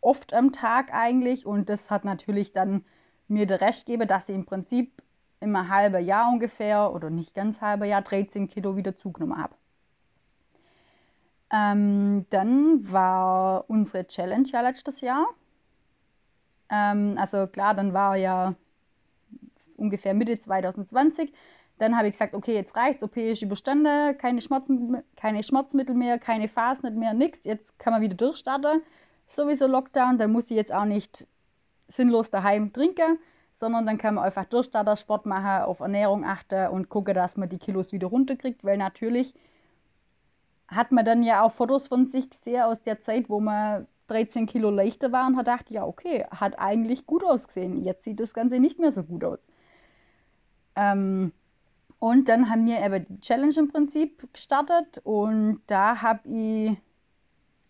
[0.00, 2.84] oft am Tag eigentlich und das hat natürlich dann
[3.28, 5.02] mir der Rest gegeben, dass ich im Prinzip
[5.40, 9.54] immer halbe Jahr ungefähr oder nicht ganz halbe Jahr 13 Kilo wieder zugenommen habe.
[11.50, 15.26] Ähm, dann war unsere Challenge ja letztes Jahr.
[16.70, 18.54] Ähm, also klar, dann war ja
[19.76, 21.32] ungefähr Mitte 2020.
[21.78, 26.18] Dann habe ich gesagt, okay, jetzt reicht's, OP ist überstanden, keine, Schmerzmittel, keine Schmerzmittel mehr,
[26.18, 27.44] keine Phasen mehr, nichts.
[27.44, 28.82] Jetzt kann man wieder durchstarten.
[29.26, 31.26] Sowieso Lockdown, dann muss ich jetzt auch nicht
[31.88, 33.18] sinnlos daheim trinken,
[33.56, 37.48] sondern dann kann man einfach Durchstarter Sport machen, auf Ernährung achten und gucken, dass man
[37.48, 39.34] die Kilos wieder runterkriegt, weil natürlich
[40.68, 44.46] hat man dann ja auch Fotos von sich gesehen aus der Zeit, wo man 13
[44.46, 47.82] Kilo leichter war und hat gedacht, ja, okay, hat eigentlich gut ausgesehen.
[47.82, 49.46] Jetzt sieht das Ganze nicht mehr so gut aus.
[50.76, 51.32] Ähm,
[51.98, 56.76] und dann haben wir eben die Challenge im Prinzip gestartet und da habe ich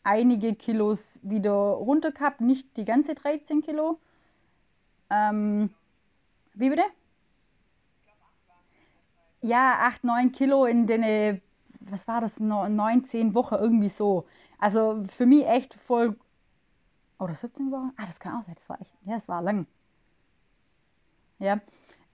[0.03, 3.99] einige Kilos wieder runter gehabt, nicht die ganze 13 Kilo.
[5.11, 5.71] Ähm,
[6.55, 6.85] wie bitte?
[9.41, 11.41] Ja, 8, 9 Kilo in den,
[11.81, 14.27] was war das, 9, 10 Wochen, irgendwie so.
[14.59, 16.17] Also für mich echt voll.
[17.19, 17.93] Oder 17 Wochen?
[17.97, 18.55] Ah, das kann auch sein.
[18.57, 18.91] Das war echt.
[19.05, 19.67] Ja, es war lang.
[21.39, 21.61] Ja.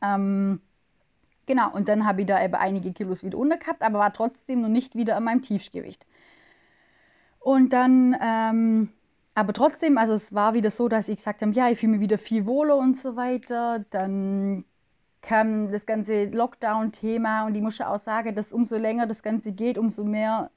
[0.03, 0.61] Ähm,
[1.47, 4.61] genau, und dann habe ich da eben einige Kilos wieder unter gehabt, aber war trotzdem
[4.63, 6.07] noch nicht wieder an meinem Tiefgewicht.
[7.39, 8.91] Und dann, ähm,
[9.35, 12.01] aber trotzdem, also es war wieder so, dass ich gesagt habe, ja, ich fühle mich
[12.01, 13.85] wieder viel wohler und so weiter.
[13.91, 14.65] Dann
[15.23, 19.53] kam das ganze Lockdown-Thema und ich muss ja auch sagen, dass umso länger das Ganze
[19.53, 20.51] geht, umso mehr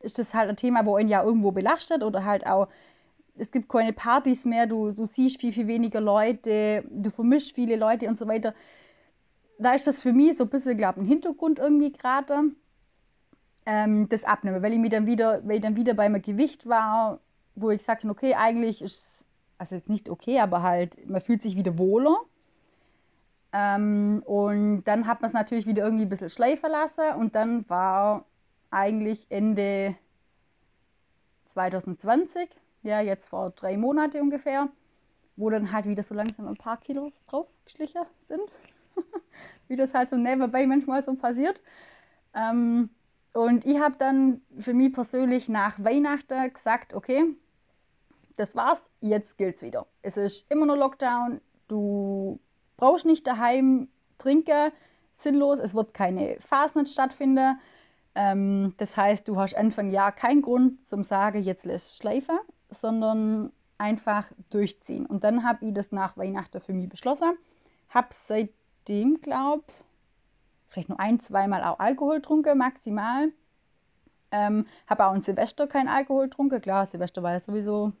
[0.00, 2.68] ist das halt ein Thema, wo ihn ja irgendwo belastet oder halt auch,
[3.36, 7.76] es gibt keine Partys mehr, du, du siehst viel, viel weniger Leute, du vermischst viele
[7.76, 8.54] Leute und so weiter.
[9.58, 12.52] Da ist das für mich so ein bisschen, glaube ich, ein Hintergrund irgendwie gerade,
[13.66, 16.66] ähm, das Abnehmen, weil ich, mir dann wieder, weil ich dann wieder bei meinem Gewicht
[16.66, 17.20] war,
[17.54, 19.24] wo ich gesagt habe, okay, eigentlich ist,
[19.58, 22.16] also jetzt nicht okay, aber halt, man fühlt sich wieder wohler.
[23.52, 27.68] Ähm, und dann hat man es natürlich wieder irgendwie ein bisschen schleifen lassen und dann
[27.68, 28.24] war
[28.70, 29.96] eigentlich Ende
[31.46, 32.48] 2020,
[32.82, 34.68] ja, jetzt vor drei Monaten ungefähr,
[35.36, 38.50] wo dann halt wieder so langsam ein paar Kilos draufgeschlichen sind.
[39.68, 41.62] Wie das halt so nebenbei manchmal so passiert.
[42.34, 42.90] Ähm,
[43.32, 47.24] und ich habe dann für mich persönlich nach Weihnachten gesagt, okay,
[48.36, 49.86] das war's, jetzt gilt's wieder.
[50.02, 52.40] Es ist immer noch Lockdown, du
[52.76, 54.72] brauchst nicht daheim trinken,
[55.12, 57.60] sinnlos, es wird keine Phasen stattfinden.
[58.14, 62.38] Ähm, das heißt, du hast Anfang Jahr keinen Grund zum sagen, jetzt lässt schleifen,
[62.70, 65.06] sondern einfach durchziehen.
[65.06, 67.36] Und dann habe ich das nach Weihnachten für mich beschlossen.
[67.88, 69.64] Habe seitdem, glaube
[70.70, 73.32] vielleicht nur ein, zweimal auch Alkohol getrunken, maximal.
[74.30, 76.60] Ähm, habe auch in Silvester kein Alkohol getrunken.
[76.60, 77.92] Klar, Silvester war ja sowieso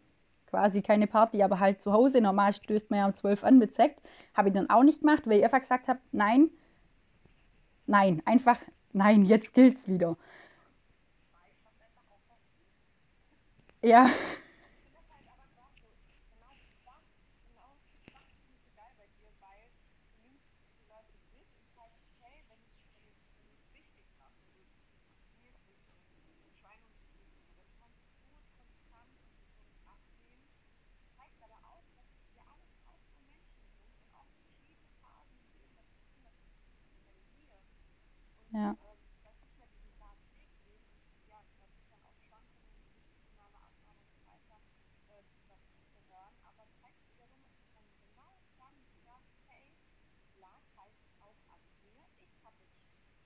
[0.46, 2.20] quasi keine Party, aber halt zu Hause.
[2.20, 4.00] Normal stößt man ja um 12 an mit Sekt.
[4.34, 6.50] Habe ich dann auch nicht gemacht, weil ich einfach gesagt habe, nein,
[7.86, 8.60] nein, einfach
[8.92, 10.16] nein, jetzt gilt's wieder.
[13.82, 14.10] Ja.
[38.60, 38.76] Ja.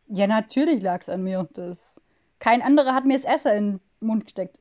[0.06, 1.48] Ja, natürlich lag es an mir.
[1.54, 2.00] Das,
[2.38, 4.58] kein anderer hat mir das Essen in den Mund gesteckt.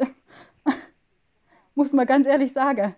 [1.75, 2.95] Muss man ganz ehrlich sagen.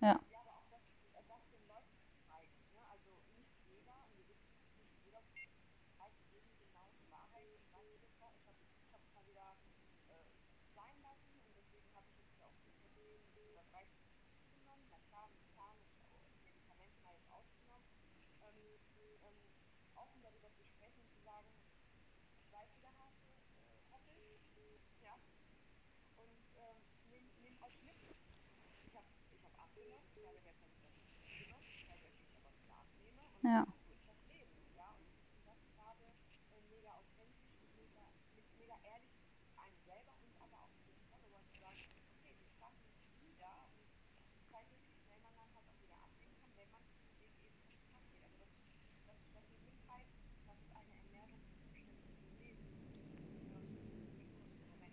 [0.00, 0.20] Ja.
[33.46, 33.66] Ja.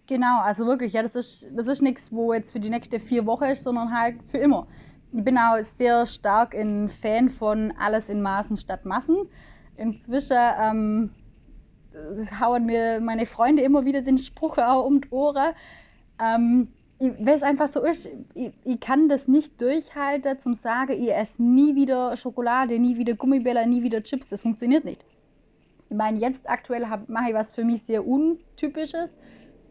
[0.06, 3.26] Genau, also wirklich, ja, das ist, das ist nichts, wo jetzt für die nächste vier
[3.26, 4.68] Wochen ist, sondern halt für immer.
[5.14, 9.16] Ich bin auch sehr stark ein Fan von alles in Maßen statt Massen.
[9.78, 11.12] Inzwischen ähm,
[12.40, 15.54] hauen mir meine Freunde immer wieder den Spruch auch um die Ohren.
[16.22, 16.70] Ähm,
[17.00, 21.44] weil es einfach so ist, ich, ich, kann das nicht durchhalten, zum sagen, ich esse
[21.44, 24.30] nie wieder Schokolade, nie wieder Gummibälle, nie wieder Chips.
[24.30, 25.04] Das funktioniert nicht.
[25.90, 29.14] Ich meine, jetzt aktuell mache ich was für mich sehr Untypisches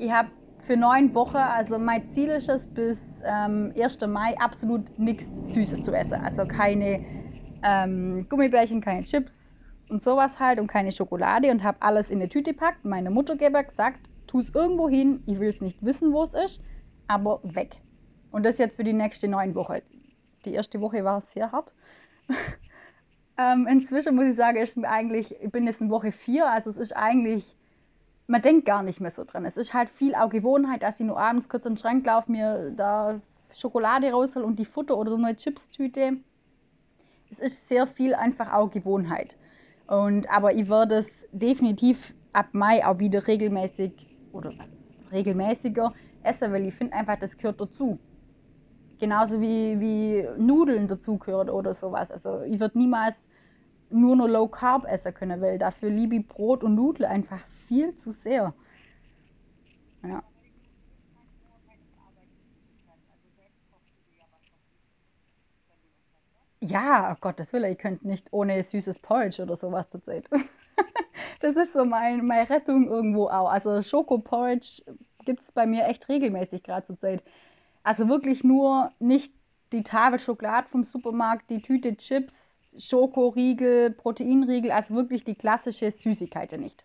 [0.02, 4.00] ich habe für neun Wochen, also mein Ziel ist es, bis ähm, 1.
[4.06, 6.14] Mai absolut nichts Süßes zu essen.
[6.14, 7.04] Also keine
[7.62, 9.41] ähm, Gummibärchen, keine Chips
[9.92, 12.84] und sowas halt und keine Schokolade und habe alles in eine Tüte gepackt.
[12.84, 16.62] Meine Mutter gesagt, tu es irgendwo hin, ich will es nicht wissen, wo es ist,
[17.06, 17.76] aber weg.
[18.30, 19.82] Und das jetzt für die nächste neun Wochen.
[20.46, 21.74] Die erste Woche war sehr hart.
[23.38, 26.70] ähm, inzwischen muss ich sagen, ist mir eigentlich, ich bin jetzt in Woche vier, also
[26.70, 27.54] es ist eigentlich,
[28.26, 29.44] man denkt gar nicht mehr so dran.
[29.44, 32.32] Es ist halt viel auch Gewohnheit, dass ich nur abends kurz in den Schrank laufe,
[32.32, 33.20] mir da
[33.52, 36.16] Schokolade raushol und die Futter oder eine Chipstüte.
[37.30, 39.36] Es ist sehr viel einfach auch Gewohnheit.
[39.86, 43.92] Und, aber ich werde es definitiv ab Mai auch wieder regelmäßig
[44.32, 44.54] oder
[45.10, 47.98] regelmäßiger essen, weil ich finde einfach, das gehört dazu.
[48.98, 52.10] Genauso wie, wie Nudeln dazugehört oder sowas.
[52.12, 53.16] Also ich würde niemals
[53.90, 57.94] nur noch Low Carb essen können, weil dafür liebe ich Brot und Nudeln einfach viel
[57.94, 58.54] zu sehr.
[60.02, 60.31] Ja.
[66.62, 67.78] Ja, oh Gott, das will ich.
[67.78, 70.28] Könnte nicht ohne süßes Porridge oder sowas zur Zeit.
[71.40, 73.48] das ist so mein, meine Rettung irgendwo auch.
[73.50, 74.82] Also Schokoporridge
[75.24, 77.22] gibt es bei mir echt regelmäßig gerade zur Zeit.
[77.84, 79.34] Also wirklich nur nicht
[79.72, 86.52] die Tafel Schokolade vom Supermarkt, die Tüte Chips, Schokoriegel, Proteinriegel, also wirklich die klassische Süßigkeit
[86.60, 86.84] nicht.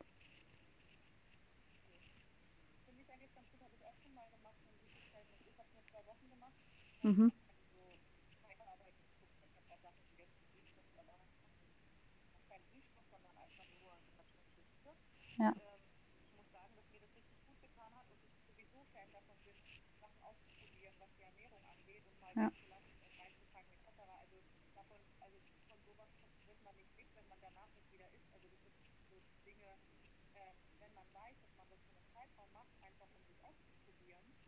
[7.04, 7.30] Mhm.
[15.38, 15.54] Ja.
[22.36, 22.52] Ja.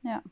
[0.09, 0.23] Ja.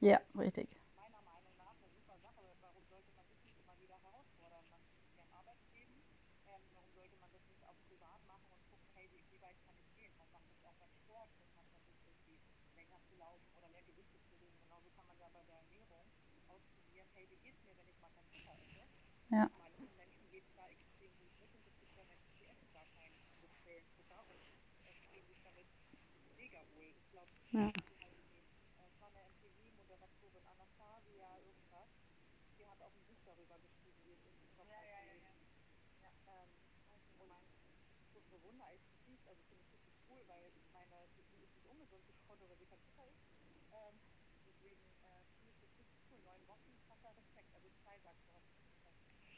[0.00, 0.68] Ja, richtig.
[19.30, 19.48] Ja.
[27.52, 27.72] Ja.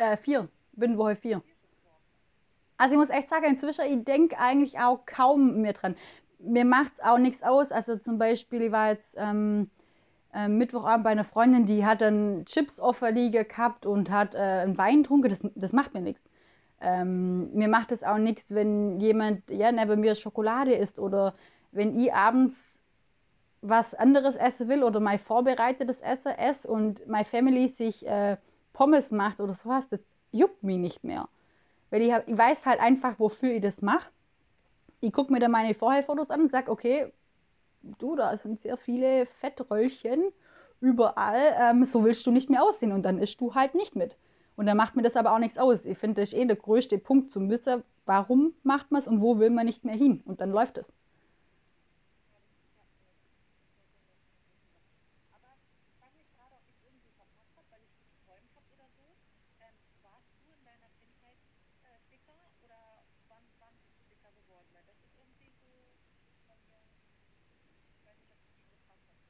[0.00, 0.48] Äh, vier.
[0.72, 1.42] Bin Woche vier.
[2.78, 5.94] Also ich muss echt sagen, inzwischen, ich denke eigentlich auch kaum mehr dran.
[6.38, 7.70] Mir macht es auch nichts aus.
[7.70, 9.70] Also zum Beispiel, ich war jetzt ähm,
[10.32, 14.34] äh, Mittwochabend bei einer Freundin, die hat dann Chips auf der Liege gehabt und hat
[14.34, 15.28] äh, einen Wein getrunken.
[15.28, 16.29] Das, das macht mir nichts.
[16.80, 21.34] Ähm, mir macht es auch nichts, wenn jemand ja, neben mir Schokolade isst oder
[21.72, 22.80] wenn ich abends
[23.62, 28.38] was anderes essen will oder mein vorbereitetes Essen esse und meine Family sich äh,
[28.72, 31.28] Pommes macht oder sowas, das juckt mich nicht mehr.
[31.90, 34.10] Weil ich, hab, ich weiß halt einfach, wofür ich das mache.
[35.00, 37.12] Ich gucke mir dann meine Vorherfotos an und sage, okay,
[37.82, 40.32] du, da sind sehr viele Fettröllchen
[40.80, 44.16] überall, ähm, so willst du nicht mehr aussehen und dann isst du halt nicht mit.
[44.60, 45.86] Und dann macht mir das aber auch nichts aus.
[45.86, 49.22] Ich finde, das ist eh der größte Punkt zu wissen, warum macht man es und
[49.22, 50.20] wo will man nicht mehr hin.
[50.26, 50.84] Und dann läuft es.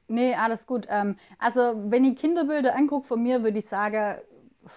[0.09, 0.87] Nee, alles gut.
[0.89, 4.19] Ähm, also, wenn ich Kinderbilder angucke von mir, würde ich sagen,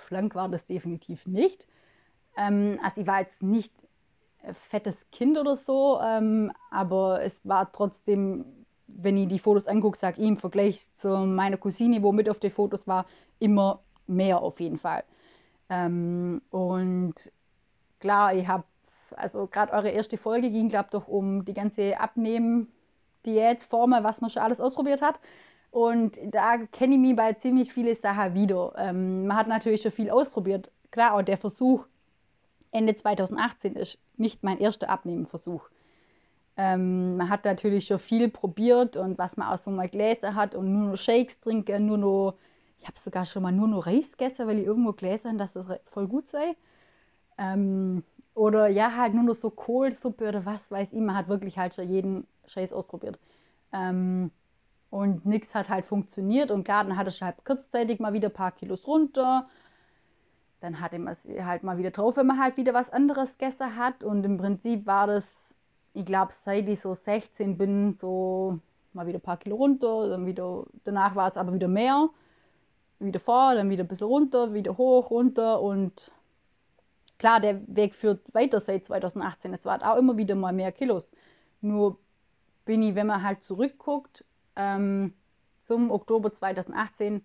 [0.07, 1.67] schlank war das definitiv nicht.
[2.37, 3.73] Ähm, also, ich war jetzt nicht
[4.53, 8.45] fettes Kind oder so, ähm, aber es war trotzdem,
[8.87, 12.41] wenn ich die Fotos angucke, sage ich im Vergleich zu meiner Cousine, wo mit auf
[12.41, 13.07] den Fotos war,
[13.39, 15.05] immer mehr auf jeden Fall.
[15.71, 17.33] Ähm, und
[18.01, 18.65] klar, ich habe,
[19.17, 22.69] also gerade eure erste Folge ging, glaube ich, doch um die ganze Abnehmen.
[23.25, 25.19] Diätformen, was man schon alles ausprobiert hat.
[25.75, 28.75] Und da kenne ich mich bei ziemlich vielen Sachen wieder.
[28.79, 30.71] Ähm, man hat natürlich schon viel ausprobiert.
[30.93, 31.85] Klar, und der Versuch
[32.71, 35.69] Ende 2018 ist nicht mein erster Abnehmenversuch.
[36.57, 40.55] Ähm, man hat natürlich schon viel probiert und was man auch so mal Gläser hat
[40.55, 42.35] und nur noch Shakes trinken, nur noch,
[42.79, 45.55] ich habe sogar schon mal nur noch Reis gegessen, weil ich irgendwo Gläser habe, dass
[45.55, 46.55] das voll gut sei.
[47.37, 48.05] Ähm,
[48.37, 51.01] oder ja, halt nur noch so Kohlsuppe oder was weiß ich.
[51.01, 53.19] Man hat wirklich halt schon jeden Scheiß ausprobiert.
[53.73, 54.31] Ähm,
[54.95, 56.53] und nichts hat halt funktioniert.
[56.53, 59.49] Und klar, dann hatte ich halt kurzzeitig mal wieder ein paar Kilos runter.
[60.61, 63.75] Dann hatte man es halt mal wieder drauf, wenn man halt wieder was anderes gegessen
[63.75, 64.05] hat.
[64.05, 65.25] Und im Prinzip war das,
[65.95, 68.61] ich glaube, seit ich so 16 bin, so
[68.93, 70.11] mal wieder ein paar Kilo runter.
[70.11, 72.09] Dann wieder, danach war es aber wieder mehr.
[73.01, 75.61] Wieder vor, dann wieder ein bisschen runter, wieder hoch, runter.
[75.61, 76.13] Und
[77.19, 79.55] klar, der Weg führt weiter seit 2018.
[79.55, 81.11] Es waren auch immer wieder mal mehr Kilos.
[81.63, 81.99] Nur
[82.65, 84.25] bin ich, wenn man halt zurückguckt,
[84.57, 85.15] ähm,
[85.63, 87.25] zum Oktober 2018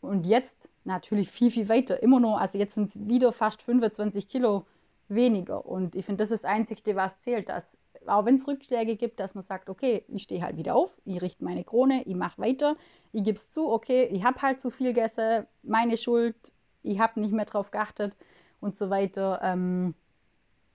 [0.00, 2.02] und jetzt natürlich viel, viel weiter.
[2.02, 4.66] Immer noch, also jetzt sind es wieder fast 25 Kilo
[5.08, 5.64] weniger.
[5.64, 9.20] Und ich finde, das ist das Einzige, was zählt, dass auch wenn es Rückschläge gibt,
[9.20, 12.40] dass man sagt, okay, ich stehe halt wieder auf, ich richte meine Krone, ich mache
[12.40, 12.76] weiter,
[13.12, 16.34] ich gebe es zu, okay, ich habe halt zu viel gegessen, meine Schuld,
[16.82, 18.16] ich habe nicht mehr drauf geachtet
[18.60, 19.40] und so weiter.
[19.42, 19.94] Ähm,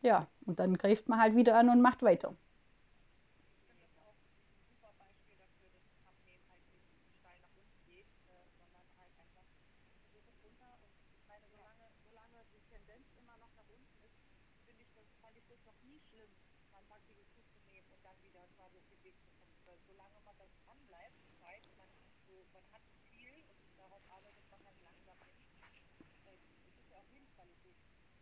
[0.01, 2.33] ja, und dann greift man halt wieder an und macht weiter.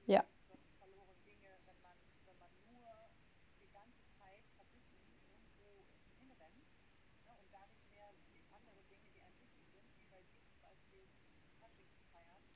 [0.08, 0.24] Ja.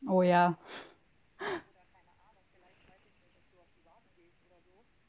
[0.10, 0.58] Oh ja.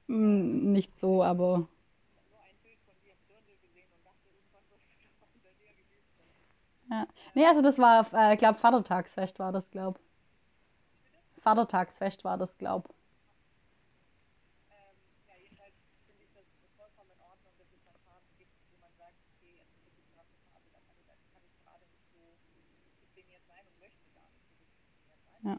[0.09, 1.67] Hm, Nicht so, aber
[6.91, 7.07] ja.
[7.35, 9.99] Nee, also das war, äh, glaube Vatertagsfest war das, glaub.
[11.43, 12.95] Vatertagsfest war das, glaub.
[25.45, 25.59] Ja.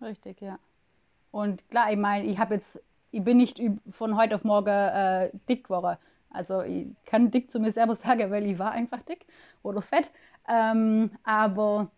[0.00, 0.58] Richtig, ja.
[1.30, 2.80] Und klar, ich meine, ich habe jetzt,
[3.10, 5.98] ich bin nicht von heute auf morgen äh, dick geworden.
[6.30, 9.26] Also ich kann dick zu mir selber sagen, weil ich war einfach dick
[9.62, 10.10] oder fett.
[10.48, 11.90] Ähm, aber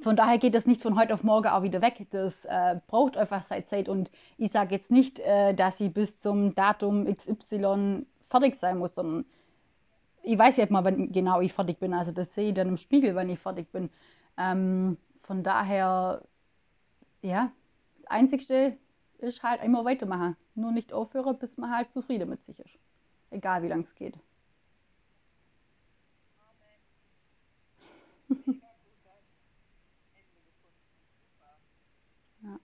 [0.00, 2.06] von daher geht das nicht von heute auf morgen auch wieder weg.
[2.10, 3.88] Das äh, braucht einfach seine Zeit.
[3.88, 8.94] Und ich sage jetzt nicht, äh, dass ich bis zum Datum XY fertig sein muss,
[8.94, 9.24] sondern
[10.22, 11.94] ich weiß ja mal, wann genau ich fertig bin.
[11.94, 13.90] Also das sehe ich dann im Spiegel, wann ich fertig bin.
[14.38, 16.22] Ähm, von daher,
[17.22, 17.52] ja,
[17.98, 18.76] das Einzigste
[19.18, 20.36] ist halt immer weitermachen.
[20.54, 22.78] Nur nicht aufhören, bis man halt zufrieden mit sich ist.
[23.30, 24.18] Egal wie lang es geht.
[32.42, 32.58] Ja.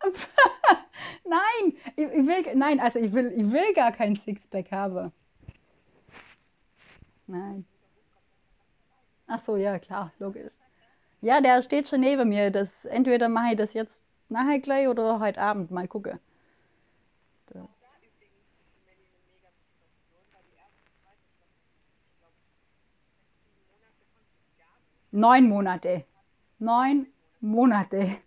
[1.24, 5.12] Nein, ich, ich will, nein, also ich will, ich will gar kein Sixpack haben.
[7.26, 7.64] Nein.
[9.26, 10.52] Ach so, ja, klar, logisch.
[11.22, 12.50] Ja, der steht schon neben mir.
[12.50, 15.70] Das, entweder mache ich das jetzt nachher gleich oder heute Abend.
[15.70, 16.20] Mal gucken.
[17.46, 17.66] Das.
[25.10, 26.04] Neun Monate.
[26.58, 27.06] Neun
[27.40, 28.18] Monate.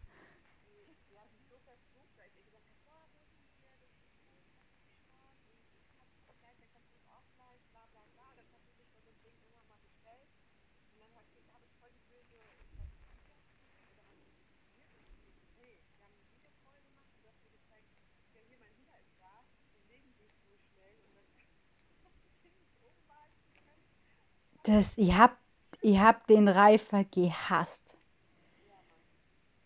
[24.68, 25.38] Das, ich hab,
[25.80, 27.82] ich hab den Reifer gehasst.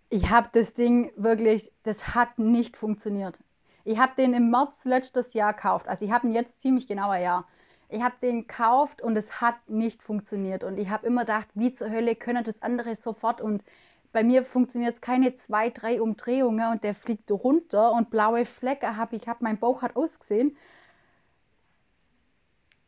[0.09, 3.39] Ich habe das Ding wirklich, das hat nicht funktioniert.
[3.83, 5.87] Ich habe den im März letztes Jahr gekauft.
[5.87, 7.47] Also ich habe ihn jetzt ziemlich genau ein Jahr.
[7.89, 10.63] Ich habe den gekauft und es hat nicht funktioniert.
[10.63, 13.41] Und ich habe immer gedacht, wie zur Hölle können das andere sofort.
[13.41, 13.63] Und
[14.11, 18.97] bei mir funktioniert es keine zwei, drei Umdrehungen und der fliegt runter und blaue Flecke
[18.97, 19.27] habe ich.
[19.27, 20.55] habe mein Bauch hat ausgesehen.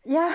[0.03, 0.27] Ja,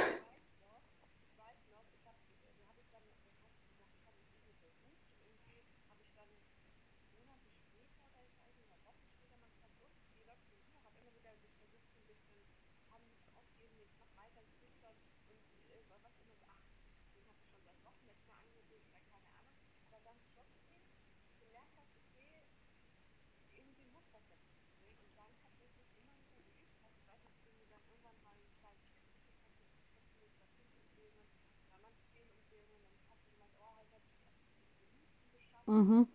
[35.78, 36.06] mhm.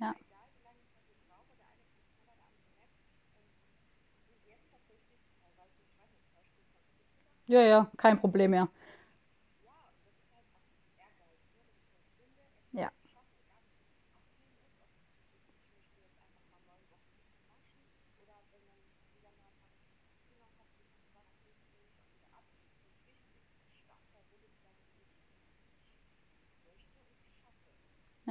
[0.00, 0.14] Ja.
[7.46, 8.68] Ja, ja, kein Problem mehr.
[12.72, 12.90] Ja.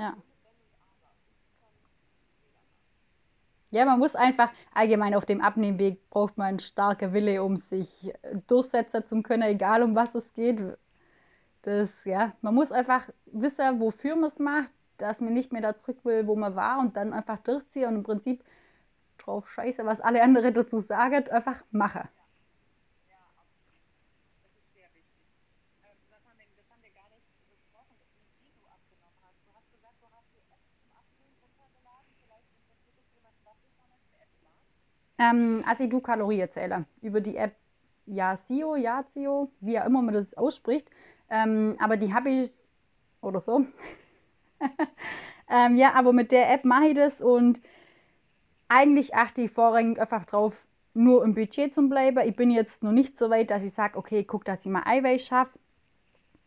[0.03, 0.17] Ja.
[3.71, 8.13] Ja, man muss einfach allgemein auf dem Abnehmweg braucht man starke Wille, um sich
[8.47, 10.59] durchsetzen zu können, egal um was es geht.
[11.61, 15.77] Das, ja, man muss einfach wissen, wofür man es macht, dass man nicht mehr da
[15.77, 18.43] zurück will, wo man war und dann einfach durchziehen und im Prinzip
[19.17, 22.09] drauf scheiße, was alle anderen dazu sagen, einfach machen.
[35.17, 37.55] Ähm, also ich tue Kalorienzähler über die App
[38.05, 40.89] Yazio, Yazio, wie auch immer man das ausspricht.
[41.29, 42.51] Ähm, aber die habe ich
[43.21, 43.65] oder so.
[45.49, 47.61] ähm, ja, aber mit der App mache ich das und
[48.67, 50.55] eigentlich achte ich vorrangig einfach drauf,
[50.93, 52.27] nur im Budget zu bleiben.
[52.27, 54.83] Ich bin jetzt noch nicht so weit, dass ich sage, okay, guck, dass ich mal
[54.85, 55.57] Eiweiß schaffe.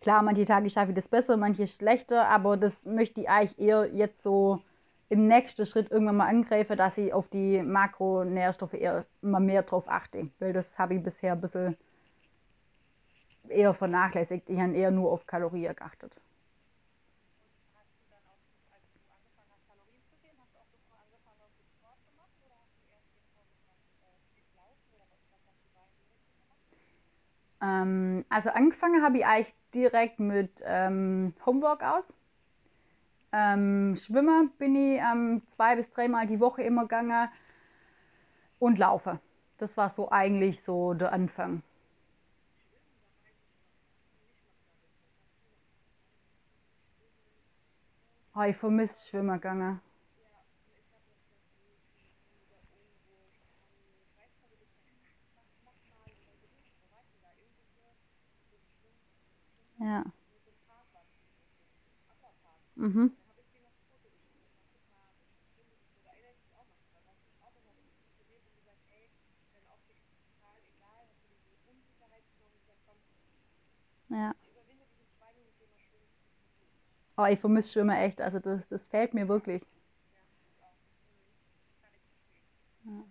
[0.01, 3.93] Klar, manche Tage schaffe ich das besser, manche schlechter, aber das möchte ich eigentlich eher
[3.93, 4.61] jetzt so
[5.09, 9.89] im nächsten Schritt irgendwann mal angreifen, dass ich auf die Makronährstoffe eher immer mehr drauf
[9.89, 10.31] achte.
[10.39, 11.77] Weil das habe ich bisher ein bisschen
[13.49, 14.49] eher vernachlässigt.
[14.51, 16.13] Ich habe eher nur auf Kalorien geachtet.
[27.63, 32.13] Ähm, also angefangen habe ich eigentlich direkt mit ähm, Homeworkouts.
[33.39, 37.29] Ähm, Schwimmen bin ich ähm, zwei bis dreimal die Woche immer gegangen
[38.59, 39.19] und laufe.
[39.59, 41.63] Das war so eigentlich so der Anfang.
[48.37, 49.81] Oh, ich vermisse Schwimmen gegangen.
[59.79, 60.05] Ja.
[62.77, 63.17] Mhm.
[74.11, 74.35] Ja.
[77.19, 78.21] Oh, ich vermisse Schwimmen echt.
[78.21, 79.63] Also das, das fehlt mir wirklich.
[82.85, 83.07] Ja.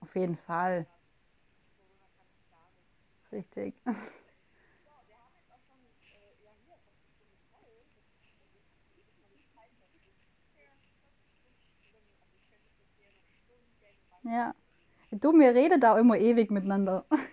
[0.00, 0.86] Auf jeden Fall.
[3.32, 3.74] Richtig.
[14.24, 14.54] Ja.
[15.12, 17.04] Du, wir reden da immer ewig miteinander.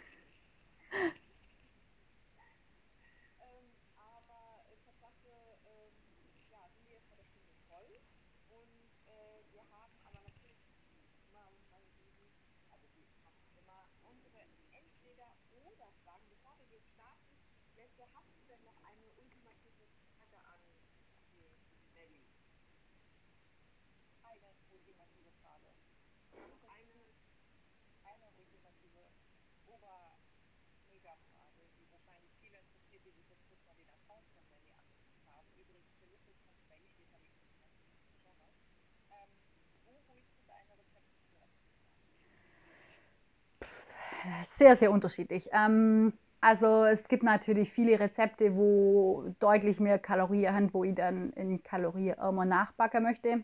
[44.58, 45.50] Sehr, sehr unterschiedlich.
[45.52, 51.32] Ähm, also es gibt natürlich viele Rezepte, wo deutlich mehr Kalorien haben, wo ich dann
[51.34, 53.44] in Kalorien immer nachbacken möchte.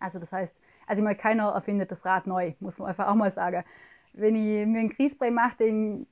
[0.00, 0.54] Also das heißt,
[0.86, 3.64] also ich meine, keiner erfindet das Rad neu, muss man einfach auch mal sagen.
[4.14, 6.06] Wenn ich mir einen Grießbrei mache, den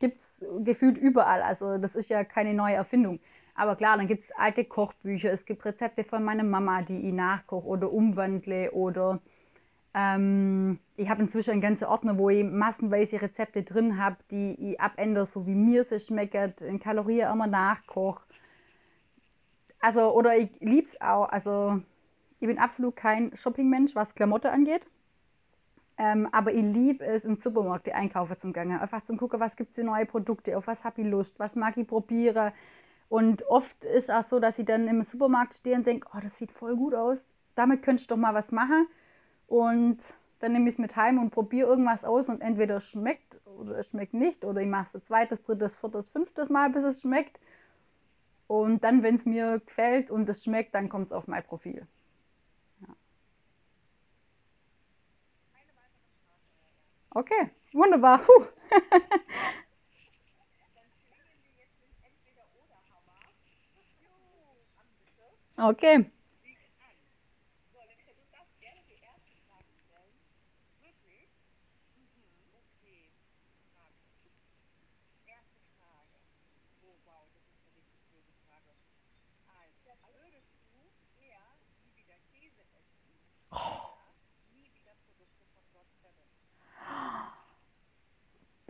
[0.00, 1.42] gibt es gefühlt überall.
[1.42, 3.20] Also das ist ja keine neue Erfindung.
[3.54, 7.12] Aber klar, dann gibt es alte Kochbücher, es gibt Rezepte von meiner Mama, die ich
[7.14, 9.20] nachkoche oder umwandle oder
[9.96, 14.80] ähm, ich habe inzwischen einen ganzen Ordner, wo ich massenweise Rezepte drin habe, die ich
[14.80, 18.22] abändere, so wie mir sie schmecken, in Kalorien immer nachkoche.
[19.80, 21.30] Also, oder ich liebe es auch.
[21.30, 21.80] Also,
[22.40, 24.82] ich bin absolut kein Shopping-Mensch, was Klamotte angeht.
[25.96, 28.80] Ähm, aber ich liebe es, im Supermarkt die zum Gange.
[28.82, 31.54] Einfach zum gucken, was gibt es für neue Produkte, auf was habe ich Lust, was
[31.54, 32.52] mag ich probieren.
[33.08, 36.36] Und oft ist auch so, dass ich dann im Supermarkt stehe und denke, oh, das
[36.36, 37.18] sieht voll gut aus.
[37.54, 38.86] Damit könnte ich doch mal was machen.
[39.46, 39.98] Und
[40.40, 43.88] dann nehme ich es mit heim und probiere irgendwas aus und entweder schmeckt oder es
[43.88, 44.44] schmeckt nicht.
[44.44, 47.38] Oder ich mache es zweites, drittes, viertes, fünftes Mal, bis es schmeckt.
[48.48, 51.86] Und dann, wenn es mir gefällt und es schmeckt, dann kommt es auf mein Profil.
[52.80, 52.88] Ja.
[57.16, 58.18] Okay, wunderbar.
[58.18, 58.46] Puh.
[65.58, 66.06] okay.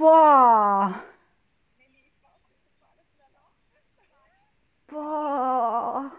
[0.06, 1.02] Boah.
[4.86, 6.12] Boah.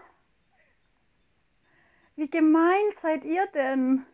[2.16, 4.04] Wie gemein seid ihr denn?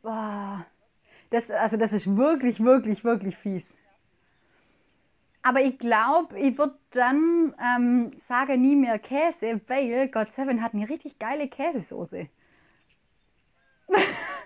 [0.00, 0.64] Boah.
[1.28, 3.71] Das, also das ist wirklich, wirklich, wirklich fies.
[5.42, 10.74] Aber ich glaube, ich würde dann ähm, sagen, nie mehr Käse, weil God Seven hat
[10.74, 12.28] eine richtig geile Käsesoße.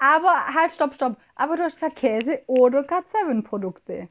[0.00, 1.16] Aber halt, stopp, stopp.
[1.36, 4.08] Aber du hast gesagt Käse oder God Seven Produkte.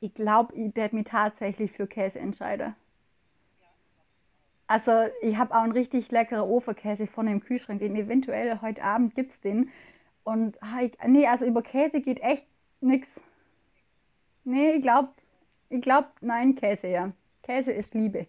[0.00, 2.74] Ich glaube, ich werde mich tatsächlich für Käse entscheiden.
[4.66, 4.90] Also,
[5.22, 9.32] ich habe auch einen richtig leckeren Ofenkäse vorne im Kühlschrank, den eventuell heute Abend gibt
[9.32, 9.70] es den.
[10.24, 10.56] Und
[11.06, 12.46] nee, also über Käse geht echt
[12.80, 13.08] nichts.
[14.44, 15.08] Nee, ich glaube,
[15.70, 17.12] ich glaube, nein, Käse, ja.
[17.42, 18.26] Käse ist Liebe.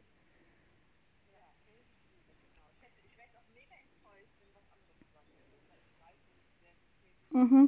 [7.32, 7.68] Mhm.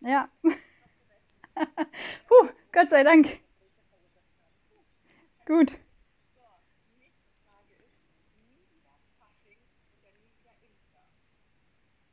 [0.00, 0.28] Ja.
[2.28, 3.38] Puh, Gott sei Dank.
[5.46, 5.74] Gut.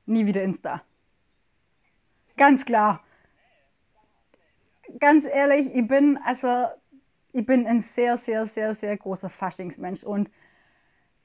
[0.05, 0.83] Nie wieder Insta.
[2.37, 3.03] Ganz klar.
[4.99, 6.67] Ganz ehrlich, ich bin also
[7.33, 10.31] ich bin ein sehr, sehr, sehr, sehr großer Faschingsmensch und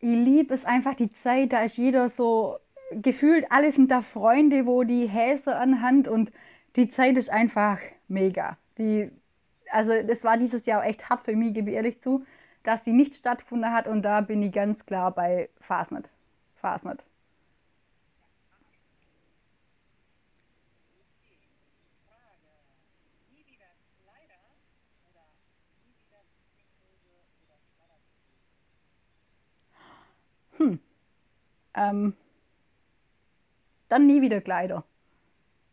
[0.00, 2.58] ich liebe es einfach die Zeit, da ist jeder so
[2.90, 6.32] gefühlt, alle sind da Freunde, wo die Häser anhand und
[6.76, 8.56] die Zeit ist einfach mega.
[8.78, 9.10] Die,
[9.70, 12.24] also das war dieses Jahr echt hart für mich, gebe ich ehrlich zu,
[12.64, 16.08] dass die nicht stattgefunden hat und da bin ich ganz klar bei Fasnet.
[16.56, 17.02] Fasnet.
[30.58, 30.78] Hm.
[31.74, 32.14] Ähm,
[33.88, 34.84] dann nie wieder Kleider.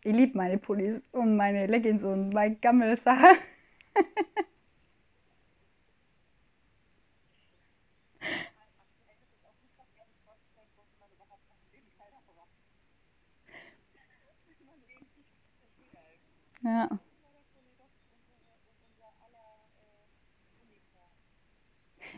[0.03, 3.37] Ich liebe meine Pullis und meine Leggings und meine Gammelsachen.
[16.63, 16.99] Ja.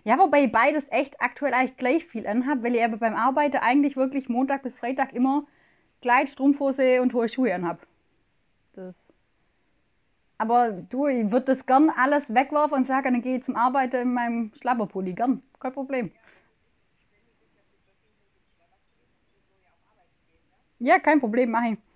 [0.04, 3.58] Ja, wobei ich beides echt aktuell eigentlich gleich viel anhabe, weil ich aber beim Arbeiten
[3.58, 5.46] eigentlich wirklich Montag bis Freitag immer
[6.02, 7.86] Kleid, Strumpfhose und hohe Schuhe anhab.
[8.74, 8.96] Das.
[10.38, 13.96] Aber du, ich würde das gern alles wegwerfen und sagen, dann gehe ich zum Arbeiten
[13.98, 15.14] in meinem Schlapperpulli.
[15.14, 16.12] Gern, kein Problem.
[20.80, 21.91] Ja, kein Problem, mache ich.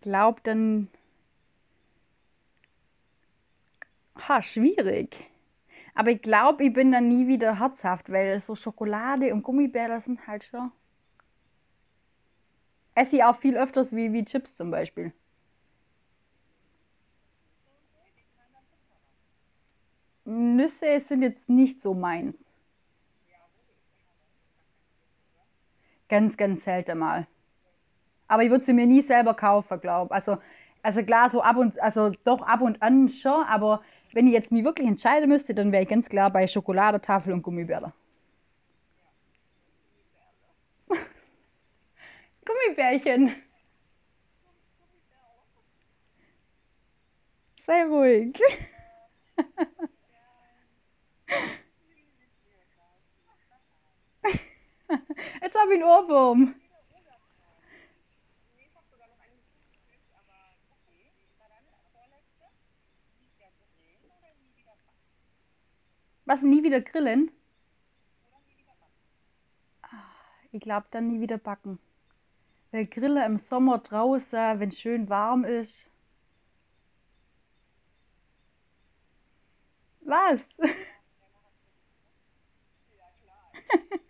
[0.00, 0.88] Glaube dann.
[4.16, 5.16] Ha, schwierig.
[5.94, 10.26] Aber ich glaube, ich bin dann nie wieder herzhaft, weil so Schokolade und Gummibärchen sind
[10.26, 10.70] halt schon.
[12.94, 15.12] Esse ich auch viel öfters wie, wie Chips zum Beispiel.
[20.24, 22.36] Nüsse sind jetzt nicht so meins.
[26.08, 27.26] Ganz, ganz selten mal.
[28.28, 30.38] Aber ich würde sie mir nie selber kaufen, glaube Also,
[30.82, 34.52] also klar, so ab und, also doch ab und an schon, aber wenn ich jetzt
[34.52, 37.92] mich wirklich entscheiden müsste, dann wäre ich ganz klar bei Schokoladetafel und Gummibärle.
[42.46, 43.34] Gummibärchen.
[47.66, 48.34] Sei ruhig.
[55.42, 56.54] Jetzt habe ich einen Ohrwurm.
[66.28, 67.30] Was, nie wieder grillen?
[70.52, 71.78] Ich glaube, dann nie wieder backen.
[72.70, 75.72] Weil Grille im Sommer draußen, wenn es schön warm ist.
[80.02, 80.40] Was?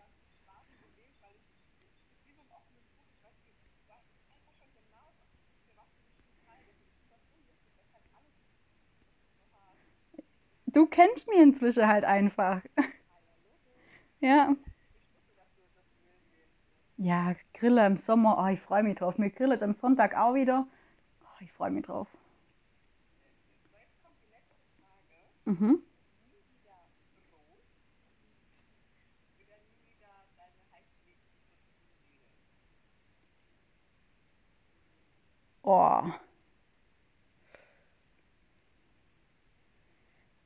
[10.73, 12.61] Du kennst mich inzwischen halt einfach.
[14.21, 14.55] Ja.
[16.99, 19.15] Ja, Grille im Sommer, oh, ich freue mich drauf.
[19.19, 20.67] Wir grillen am Sonntag auch wieder.
[21.23, 22.09] Oh, ich freue mich drauf.
[25.47, 25.77] Mhm.
[35.65, 36.13] Oh.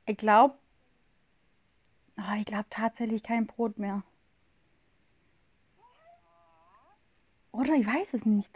[0.05, 0.55] Ich glaube,
[2.17, 4.01] oh, ich glaube tatsächlich kein Brot mehr.
[7.53, 8.49] Oder ich weiß es nicht.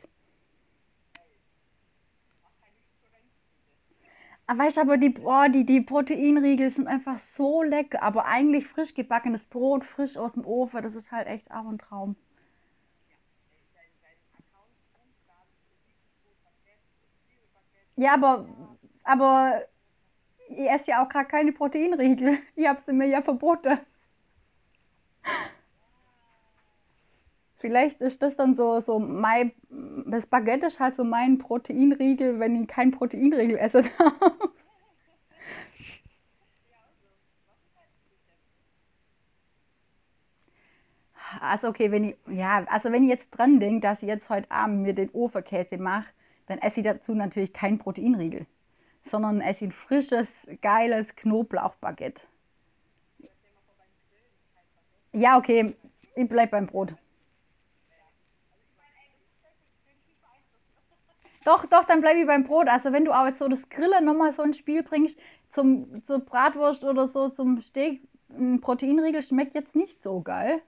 [4.48, 8.02] Ah, Weißt du, aber die, oh, die, die Proteinriegel sind einfach so lecker.
[8.02, 11.78] Aber eigentlich frisch gebackenes Brot, frisch aus dem Ofen, das ist halt echt auch ein
[11.78, 12.16] Traum.
[17.96, 18.48] Ja, aber,
[19.04, 19.62] aber
[20.50, 22.40] ich esse ja auch gerade keine Proteinriegel.
[22.56, 23.80] Ich habe sie mir ja verboten.
[27.60, 29.52] Vielleicht ist das dann so, so mein,
[30.06, 33.84] das Baguette ist halt so mein Proteinriegel, wenn ich kein Proteinriegel esse.
[41.40, 44.50] Also okay, wenn ich, ja, also wenn ich jetzt dran denke, dass ich jetzt heute
[44.50, 46.08] Abend mir den Ofenkäse mache,
[46.48, 48.46] dann esse ich dazu natürlich kein Proteinriegel,
[49.10, 50.28] sondern esse ein frisches,
[50.62, 52.22] geiles Knoblauchbaguette.
[55.14, 55.76] Ja, okay,
[56.16, 56.94] ich bleib beim Brot.
[61.46, 62.68] Doch, doch, dann bleibe ich beim Brot.
[62.68, 65.18] Also wenn du aber jetzt so das Grillen nochmal so ins Spiel bringst,
[65.54, 70.62] zum, zur Bratwurst oder so, zum Steak, ein Proteinriegel schmeckt jetzt nicht so geil.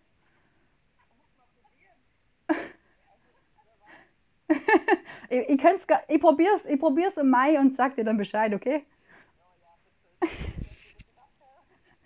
[5.30, 5.62] ich, ich,
[6.08, 8.84] ich probiere es ich probier's im Mai und sag dir dann Bescheid, okay?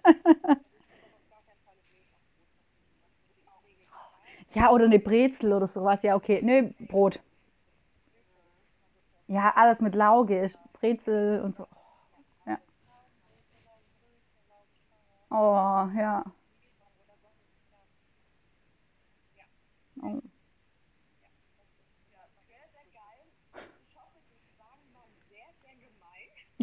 [4.53, 6.01] ja, oder eine Brezel oder sowas.
[6.03, 6.39] Ja, okay.
[6.41, 7.19] Nö, Brot.
[9.27, 11.67] Ja, alles mit Lauge, Brezel und so.
[12.47, 12.59] Ja.
[15.31, 16.23] Oh, ja.
[20.03, 20.21] Oh.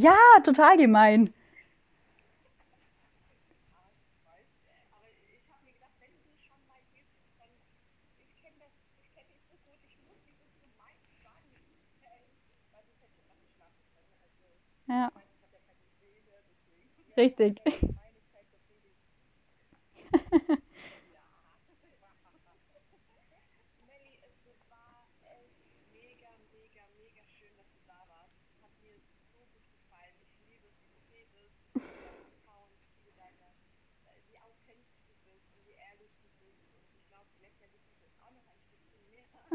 [0.04, 1.32] Ja, total gemein.
[14.88, 15.10] Ja,
[17.16, 17.60] richtig.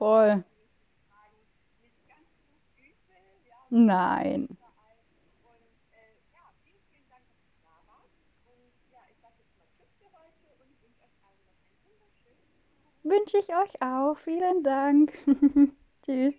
[0.00, 0.42] Voll.
[3.68, 4.48] Nein.
[13.02, 14.16] Wünsche ich euch auch.
[14.24, 15.12] Vielen Dank.
[16.02, 16.34] Tschüss.